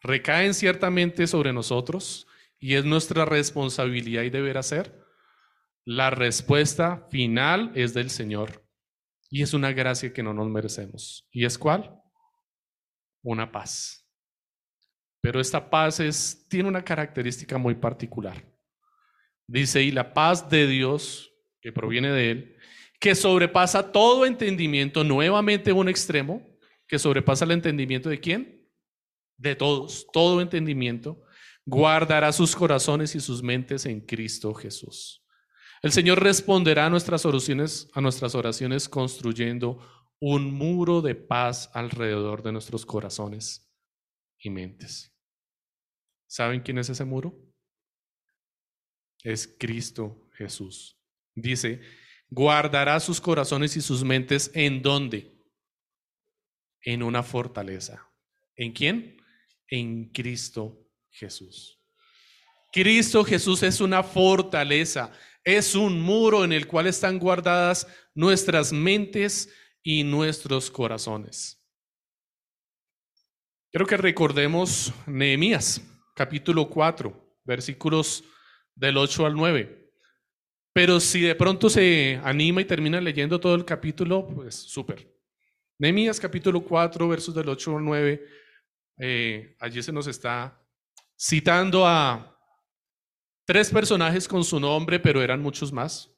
[0.00, 2.26] recaen ciertamente sobre nosotros
[2.58, 5.04] y es nuestra responsabilidad y deber hacer,
[5.84, 8.64] la respuesta final es del Señor
[9.30, 11.26] y es una gracia que no nos merecemos.
[11.30, 12.00] ¿Y es cuál?
[13.22, 14.06] Una paz.
[15.20, 18.44] Pero esta paz es, tiene una característica muy particular.
[19.48, 22.56] Dice, y la paz de Dios, que proviene de Él,
[23.00, 26.46] que sobrepasa todo entendimiento, nuevamente un extremo,
[26.86, 28.70] que sobrepasa el entendimiento de quién?
[29.36, 31.22] De todos, todo entendimiento,
[31.64, 35.24] guardará sus corazones y sus mentes en Cristo Jesús.
[35.82, 39.78] El Señor responderá a nuestras oraciones, a nuestras oraciones construyendo
[40.20, 43.70] un muro de paz alrededor de nuestros corazones
[44.38, 45.14] y mentes.
[46.26, 47.47] ¿Saben quién es ese muro?
[49.22, 50.96] Es Cristo Jesús.
[51.34, 51.80] Dice,
[52.30, 55.36] guardará sus corazones y sus mentes en dónde?
[56.82, 58.08] En una fortaleza.
[58.56, 59.20] ¿En quién?
[59.68, 61.78] En Cristo Jesús.
[62.72, 65.10] Cristo Jesús es una fortaleza,
[65.42, 69.48] es un muro en el cual están guardadas nuestras mentes
[69.82, 71.58] y nuestros corazones.
[73.70, 75.80] Quiero que recordemos Nehemías,
[76.14, 78.24] capítulo 4, versículos
[78.78, 79.90] del 8 al 9.
[80.72, 85.12] Pero si de pronto se anima y termina leyendo todo el capítulo, pues súper.
[85.78, 88.26] Nehemías capítulo 4, versos del 8 al 9,
[88.98, 90.60] eh, allí se nos está
[91.18, 92.36] citando a
[93.44, 96.10] tres personajes con su nombre, pero eran muchos más.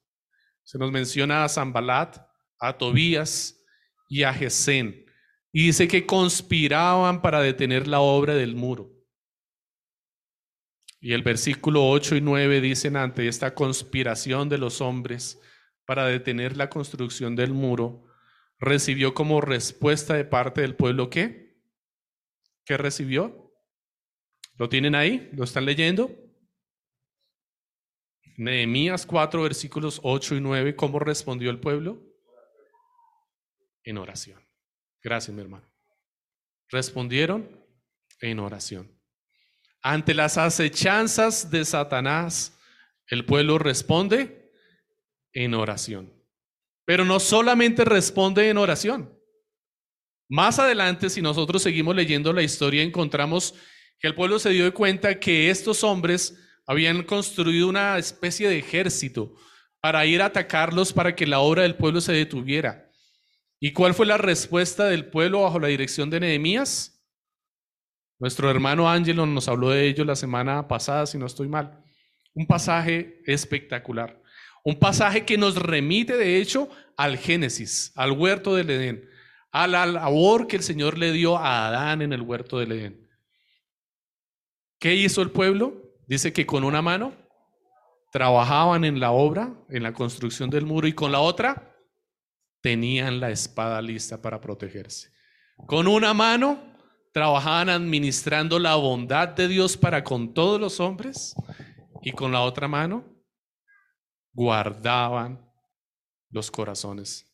[0.62, 2.18] Se nos menciona a Zambalat,
[2.58, 3.64] a Tobías
[4.08, 5.06] y a Gesén.
[5.52, 8.99] Y dice que conspiraban para detener la obra del muro.
[11.00, 15.40] Y el versículo 8 y 9 dicen ante esta conspiración de los hombres
[15.86, 18.04] para detener la construcción del muro,
[18.58, 21.58] recibió como respuesta de parte del pueblo qué?
[22.66, 23.50] ¿Qué recibió?
[24.56, 25.30] ¿Lo tienen ahí?
[25.32, 26.14] ¿Lo están leyendo?
[28.36, 32.02] Nehemías 4, versículos 8 y 9, ¿cómo respondió el pueblo?
[33.84, 34.46] En oración.
[35.02, 35.66] Gracias, mi hermano.
[36.68, 37.48] Respondieron
[38.20, 38.99] en oración.
[39.82, 42.58] Ante las acechanzas de Satanás,
[43.06, 44.52] el pueblo responde
[45.32, 46.12] en oración.
[46.84, 49.16] Pero no solamente responde en oración.
[50.28, 53.54] Más adelante, si nosotros seguimos leyendo la historia, encontramos
[53.98, 59.34] que el pueblo se dio cuenta que estos hombres habían construido una especie de ejército
[59.80, 62.90] para ir a atacarlos para que la obra del pueblo se detuviera.
[63.58, 66.99] ¿Y cuál fue la respuesta del pueblo bajo la dirección de Nehemías?
[68.20, 71.82] Nuestro hermano Ángelo nos habló de ello la semana pasada, si no estoy mal.
[72.34, 74.20] Un pasaje espectacular.
[74.62, 76.68] Un pasaje que nos remite, de hecho,
[76.98, 79.08] al Génesis, al huerto del Edén,
[79.52, 83.08] a la labor que el Señor le dio a Adán en el huerto del Edén.
[84.78, 85.96] ¿Qué hizo el pueblo?
[86.06, 87.14] Dice que con una mano
[88.12, 91.74] trabajaban en la obra, en la construcción del muro, y con la otra
[92.60, 95.10] tenían la espada lista para protegerse.
[95.66, 96.69] Con una mano
[97.12, 101.34] trabajaban administrando la bondad de Dios para con todos los hombres
[102.02, 103.04] y con la otra mano
[104.32, 105.44] guardaban
[106.30, 107.26] los corazones,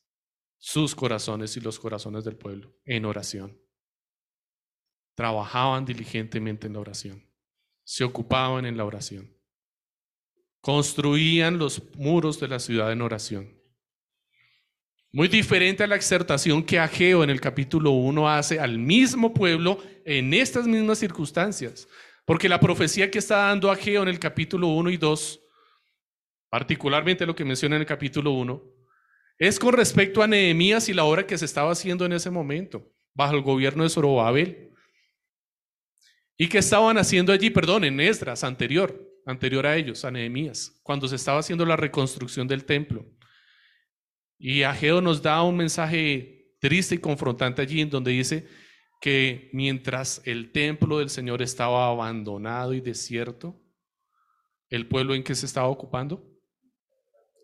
[0.58, 3.60] sus corazones y los corazones del pueblo en oración.
[5.14, 7.30] Trabajaban diligentemente en la oración,
[7.84, 9.34] se ocupaban en la oración,
[10.60, 13.55] construían los muros de la ciudad en oración.
[15.16, 19.82] Muy diferente a la exhortación que Ageo en el capítulo 1 hace al mismo pueblo
[20.04, 21.88] en estas mismas circunstancias.
[22.26, 25.40] Porque la profecía que está dando Ageo en el capítulo 1 y 2,
[26.50, 28.62] particularmente lo que menciona en el capítulo 1,
[29.38, 32.86] es con respecto a Nehemías y la obra que se estaba haciendo en ese momento,
[33.14, 34.70] bajo el gobierno de Zorobabel.
[36.36, 41.08] Y que estaban haciendo allí, perdón, en Esdras, anterior, anterior a ellos, a Nehemías, cuando
[41.08, 43.15] se estaba haciendo la reconstrucción del templo.
[44.38, 48.46] Y Ageo nos da un mensaje triste y confrontante allí en donde dice
[49.00, 53.60] que mientras el templo del Señor estaba abandonado y desierto,
[54.68, 56.28] el pueblo en que se estaba ocupando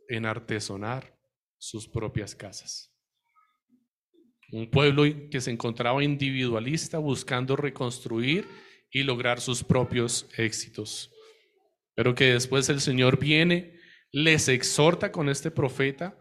[0.09, 1.17] en artesonar
[1.59, 2.93] sus propias casas.
[4.51, 8.47] Un pueblo que se encontraba individualista buscando reconstruir
[8.91, 11.11] y lograr sus propios éxitos.
[11.95, 13.79] Pero que después el Señor viene,
[14.11, 16.19] les exhorta con este profeta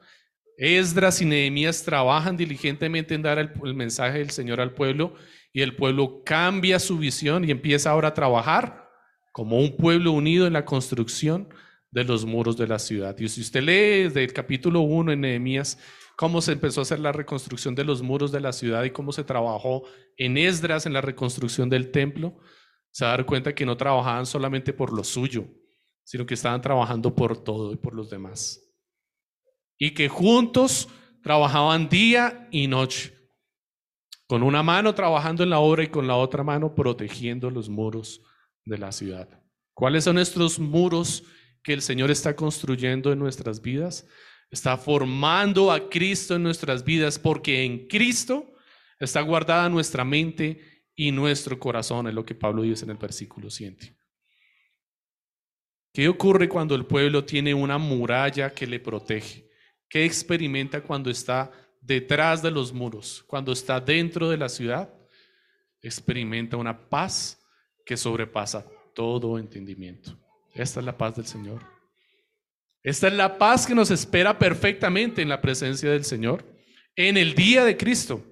[0.62, 5.16] Esdras y Nehemías trabajan diligentemente en dar el, mensaje del Señor al pueblo
[5.52, 8.88] y el pueblo cambia su visión y empieza ahora a trabajar
[9.32, 11.50] como un pueblo unido en la construcción
[11.90, 13.18] de los muros de la ciudad.
[13.18, 15.80] Y si usted lee desde el capítulo 1 en Nehemías
[16.16, 19.12] cómo se empezó a hacer la reconstrucción de los muros de la ciudad y cómo
[19.14, 19.82] se trabajó
[20.16, 22.38] en Esdras en la reconstrucción del templo,
[22.92, 25.48] se va a dar cuenta que no trabajaban solamente por lo suyo,
[26.04, 28.61] sino que estaban trabajando por todo y por los demás
[29.82, 30.90] y que juntos
[31.24, 33.16] trabajaban día y noche,
[34.28, 38.22] con una mano trabajando en la obra y con la otra mano protegiendo los muros
[38.64, 39.28] de la ciudad.
[39.74, 41.24] ¿Cuáles son nuestros muros
[41.64, 44.06] que el Señor está construyendo en nuestras vidas,
[44.52, 48.54] está formando a Cristo en nuestras vidas, porque en Cristo
[49.00, 50.62] está guardada nuestra mente
[50.94, 53.98] y nuestro corazón, es lo que Pablo dice en el versículo 7.
[55.92, 59.50] ¿Qué ocurre cuando el pueblo tiene una muralla que le protege?
[59.92, 64.90] ¿Qué experimenta cuando está detrás de los muros, cuando está dentro de la ciudad?
[65.82, 67.38] Experimenta una paz
[67.86, 68.66] que sobrepasa
[68.96, 70.18] todo entendimiento.
[70.54, 71.62] Esta es la paz del Señor.
[72.82, 76.46] Esta es la paz que nos espera perfectamente en la presencia del Señor,
[76.96, 78.24] en el día de Cristo,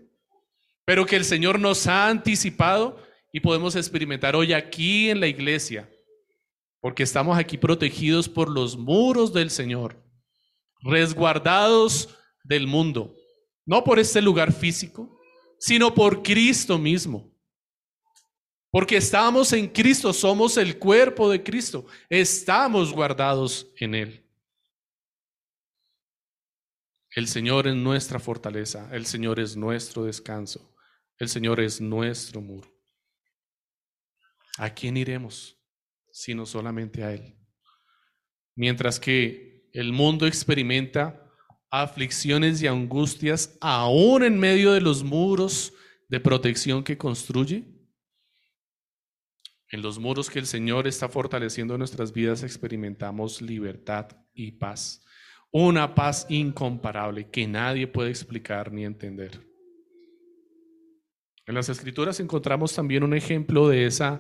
[0.86, 3.04] pero que el Señor nos ha anticipado
[3.34, 5.90] y podemos experimentar hoy aquí en la iglesia,
[6.80, 10.02] porque estamos aquí protegidos por los muros del Señor,
[10.82, 13.16] resguardados del mundo,
[13.66, 15.20] no por este lugar físico,
[15.60, 17.30] sino por Cristo mismo.
[18.72, 24.26] Porque estamos en Cristo, somos el cuerpo de Cristo, estamos guardados en Él.
[27.16, 30.76] El Señor es nuestra fortaleza, el Señor es nuestro descanso,
[31.18, 32.72] el Señor es nuestro muro.
[34.58, 35.58] ¿A quién iremos?
[36.12, 37.36] Sino solamente a Él.
[38.56, 41.26] Mientras que el mundo experimenta
[41.72, 45.74] aflicciones y angustias aún en medio de los muros
[46.08, 47.66] de protección que construye,
[49.72, 55.06] en los muros que el Señor está fortaleciendo en nuestras vidas experimentamos libertad y paz.
[55.52, 59.40] Una paz incomparable que nadie puede explicar ni entender.
[61.46, 64.20] En las escrituras encontramos también un ejemplo de ese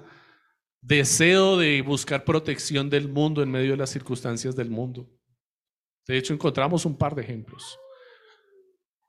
[0.81, 5.09] deseo de buscar protección del mundo en medio de las circunstancias del mundo.
[6.10, 7.78] De hecho, encontramos un par de ejemplos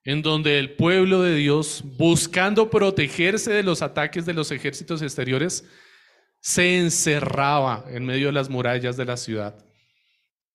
[0.04, 5.64] en donde el pueblo de Dios, buscando protegerse de los ataques de los ejércitos exteriores,
[6.40, 9.64] se encerraba en medio de las murallas de la ciudad.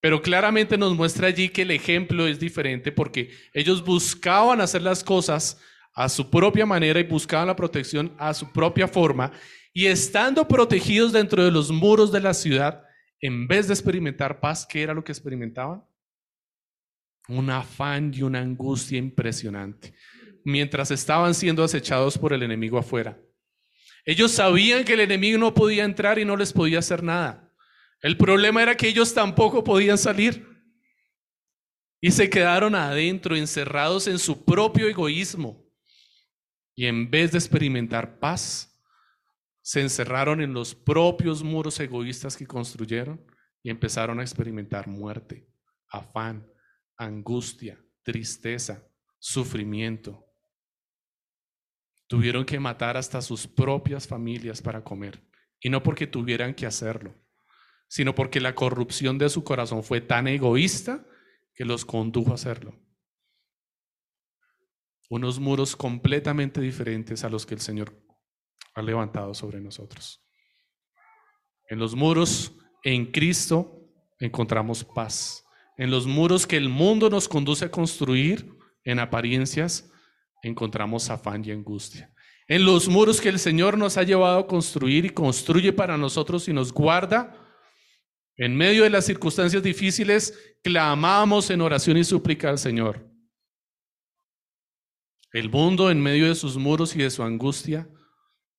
[0.02, 5.04] Pero claramente nos muestra allí que el ejemplo es diferente porque ellos buscaban hacer las
[5.04, 5.60] cosas
[5.96, 9.32] a su propia manera y buscaban la protección a su propia forma.
[9.74, 12.84] Y estando protegidos dentro de los muros de la ciudad,
[13.20, 15.84] en vez de experimentar paz, ¿qué era lo que experimentaban?
[17.28, 19.94] Un afán y una angustia impresionante,
[20.44, 23.20] mientras estaban siendo acechados por el enemigo afuera.
[24.06, 27.52] Ellos sabían que el enemigo no podía entrar y no les podía hacer nada.
[28.02, 30.48] El problema era que ellos tampoco podían salir.
[32.00, 35.66] Y se quedaron adentro, encerrados en su propio egoísmo.
[36.76, 38.72] Y en vez de experimentar paz,
[39.64, 43.26] se encerraron en los propios muros egoístas que construyeron
[43.64, 45.50] y empezaron a experimentar muerte,
[45.90, 46.46] afán,
[46.98, 48.88] angustia, tristeza,
[49.20, 50.26] sufrimiento.
[52.08, 55.22] Tuvieron que matar hasta sus propias familias para comer.
[55.60, 57.16] Y no porque tuvieran que hacerlo,
[57.88, 61.06] sino porque la corrupción de su corazón fue tan egoísta
[61.56, 62.78] que los condujo a hacerlo.
[65.10, 67.96] Unos muros completamente diferentes a los que el Señor
[68.74, 70.22] ha levantado sobre nosotros.
[71.70, 73.82] En los muros en Cristo
[74.20, 75.45] encontramos paz.
[75.78, 78.50] En los muros que el mundo nos conduce a construir
[78.84, 79.92] en apariencias,
[80.42, 82.14] encontramos afán y angustia.
[82.48, 86.48] En los muros que el Señor nos ha llevado a construir y construye para nosotros
[86.48, 87.36] y nos guarda,
[88.38, 93.10] en medio de las circunstancias difíciles, clamamos en oración y súplica al Señor.
[95.32, 97.90] El mundo en medio de sus muros y de su angustia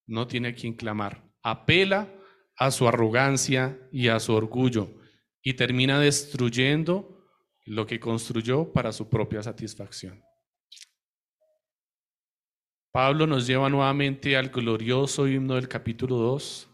[0.06, 1.24] no tiene a quien clamar.
[1.42, 2.12] Apela
[2.56, 4.96] a su arrogancia y a su orgullo
[5.46, 7.24] y termina destruyendo
[7.66, 10.20] lo que construyó para su propia satisfacción.
[12.90, 16.68] Pablo nos lleva nuevamente al glorioso himno del capítulo 2,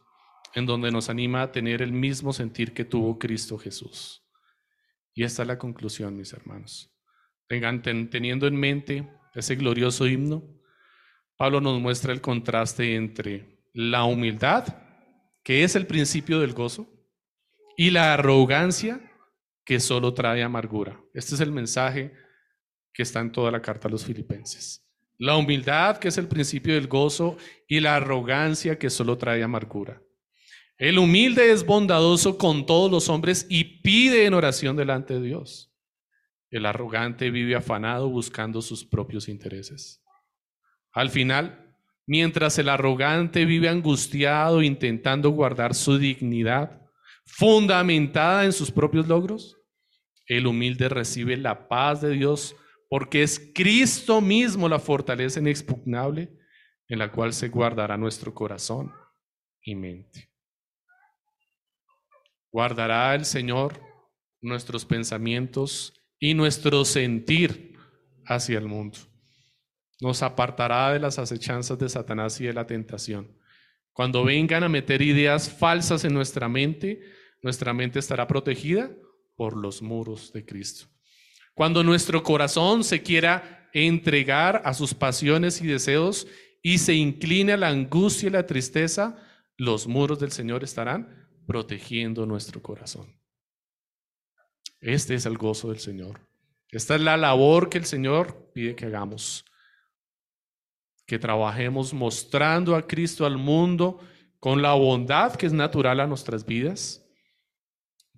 [0.54, 4.26] en donde nos anima a tener el mismo sentir que tuvo Cristo Jesús.
[5.12, 6.90] Y esta es la conclusión, mis hermanos.
[7.48, 10.42] Tengan, teniendo en mente ese glorioso himno,
[11.36, 14.64] Pablo nos muestra el contraste entre la humildad,
[15.42, 16.88] que es el principio del gozo,
[17.76, 19.00] y la arrogancia,
[19.64, 21.00] que solo trae amargura.
[21.14, 22.12] Este es el mensaje
[22.92, 24.84] que está en toda la carta a los filipenses.
[25.18, 27.36] La humildad, que es el principio del gozo,
[27.68, 30.02] y la arrogancia, que solo trae amargura.
[30.78, 35.72] El humilde es bondadoso con todos los hombres y pide en oración delante de Dios.
[36.50, 40.02] El arrogante vive afanado buscando sus propios intereses.
[40.90, 46.81] Al final, mientras el arrogante vive angustiado intentando guardar su dignidad,
[47.24, 49.56] fundamentada en sus propios logros,
[50.26, 52.56] el humilde recibe la paz de Dios
[52.88, 56.30] porque es Cristo mismo la fortaleza inexpugnable
[56.88, 58.92] en la cual se guardará nuestro corazón
[59.62, 60.30] y mente.
[62.50, 63.80] Guardará el Señor
[64.42, 67.78] nuestros pensamientos y nuestro sentir
[68.26, 68.98] hacia el mundo.
[70.00, 73.38] Nos apartará de las acechanzas de Satanás y de la tentación.
[73.92, 77.00] Cuando vengan a meter ideas falsas en nuestra mente,
[77.42, 78.90] nuestra mente estará protegida
[79.36, 80.86] por los muros de Cristo.
[81.54, 86.26] Cuando nuestro corazón se quiera entregar a sus pasiones y deseos
[86.62, 89.18] y se incline a la angustia y la tristeza,
[89.56, 93.20] los muros del Señor estarán protegiendo nuestro corazón.
[94.80, 96.20] Este es el gozo del Señor.
[96.70, 99.44] Esta es la labor que el Señor pide que hagamos.
[101.06, 104.00] Que trabajemos mostrando a Cristo al mundo
[104.38, 107.02] con la bondad que es natural a nuestras vidas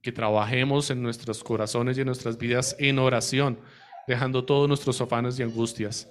[0.04, 3.58] que trabajemos en nuestros corazones y en nuestras vidas en oración,
[4.06, 6.06] dejando todos nuestros afanes y angustias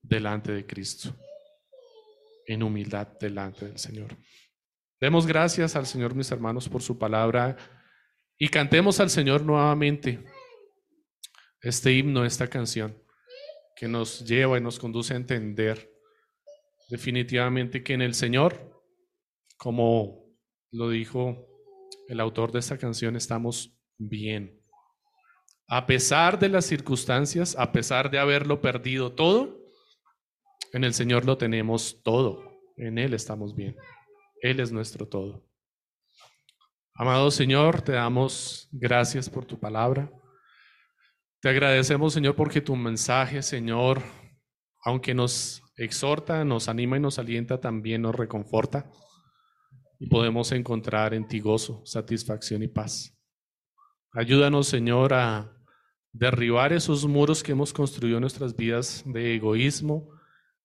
[0.00, 1.12] delante de Cristo,
[2.46, 4.16] en humildad delante del Señor.
[5.00, 7.56] Demos gracias al Señor, mis hermanos, por su palabra
[8.38, 10.24] y cantemos al Señor nuevamente
[11.60, 12.96] este himno, esta canción,
[13.76, 15.90] que nos lleva y nos conduce a entender
[16.90, 18.82] definitivamente que en el Señor,
[19.56, 20.24] como
[20.72, 21.46] lo dijo
[22.08, 24.60] el autor de esta canción, estamos bien.
[25.68, 29.60] A pesar de las circunstancias, a pesar de haberlo perdido todo,
[30.72, 32.60] en el Señor lo tenemos todo.
[32.76, 33.76] En Él estamos bien.
[34.42, 35.44] Él es nuestro todo.
[36.94, 40.10] Amado Señor, te damos gracias por tu palabra.
[41.40, 44.02] Te agradecemos, Señor, porque tu mensaje, Señor,
[44.84, 48.90] aunque nos exhorta, nos anima y nos alienta, también nos reconforta.
[49.98, 53.18] Y podemos encontrar en ti gozo, satisfacción y paz.
[54.12, 55.50] Ayúdanos, Señor, a
[56.12, 60.10] derribar esos muros que hemos construido en nuestras vidas de egoísmo,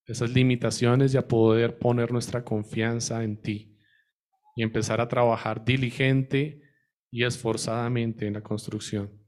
[0.05, 3.79] esas limitaciones y a poder poner nuestra confianza en ti.
[4.57, 6.61] Y empezar a trabajar diligente
[7.11, 9.24] y esforzadamente en la construcción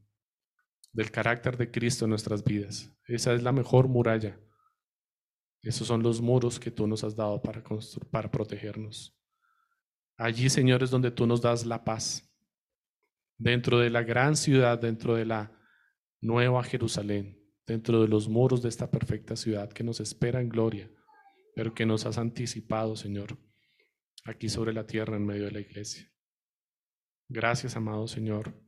[0.97, 2.91] del carácter de Cristo en nuestras vidas.
[3.05, 4.39] Esa es la mejor muralla.
[5.61, 7.63] Esos son los muros que tú nos has dado para,
[8.09, 9.15] para protegernos.
[10.17, 12.27] Allí, Señor, es donde tú nos das la paz.
[13.37, 15.55] Dentro de la gran ciudad, dentro de la
[16.19, 20.89] nueva Jerusalén, dentro de los muros de esta perfecta ciudad que nos espera en gloria,
[21.53, 23.37] pero que nos has anticipado, Señor,
[24.25, 26.11] aquí sobre la tierra en medio de la iglesia.
[27.29, 28.66] Gracias, amado Señor,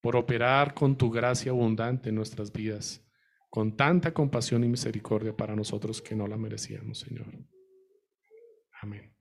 [0.00, 3.04] por operar con tu gracia abundante en nuestras vidas,
[3.50, 7.26] con tanta compasión y misericordia para nosotros que no la merecíamos, Señor.
[8.80, 9.17] Amén.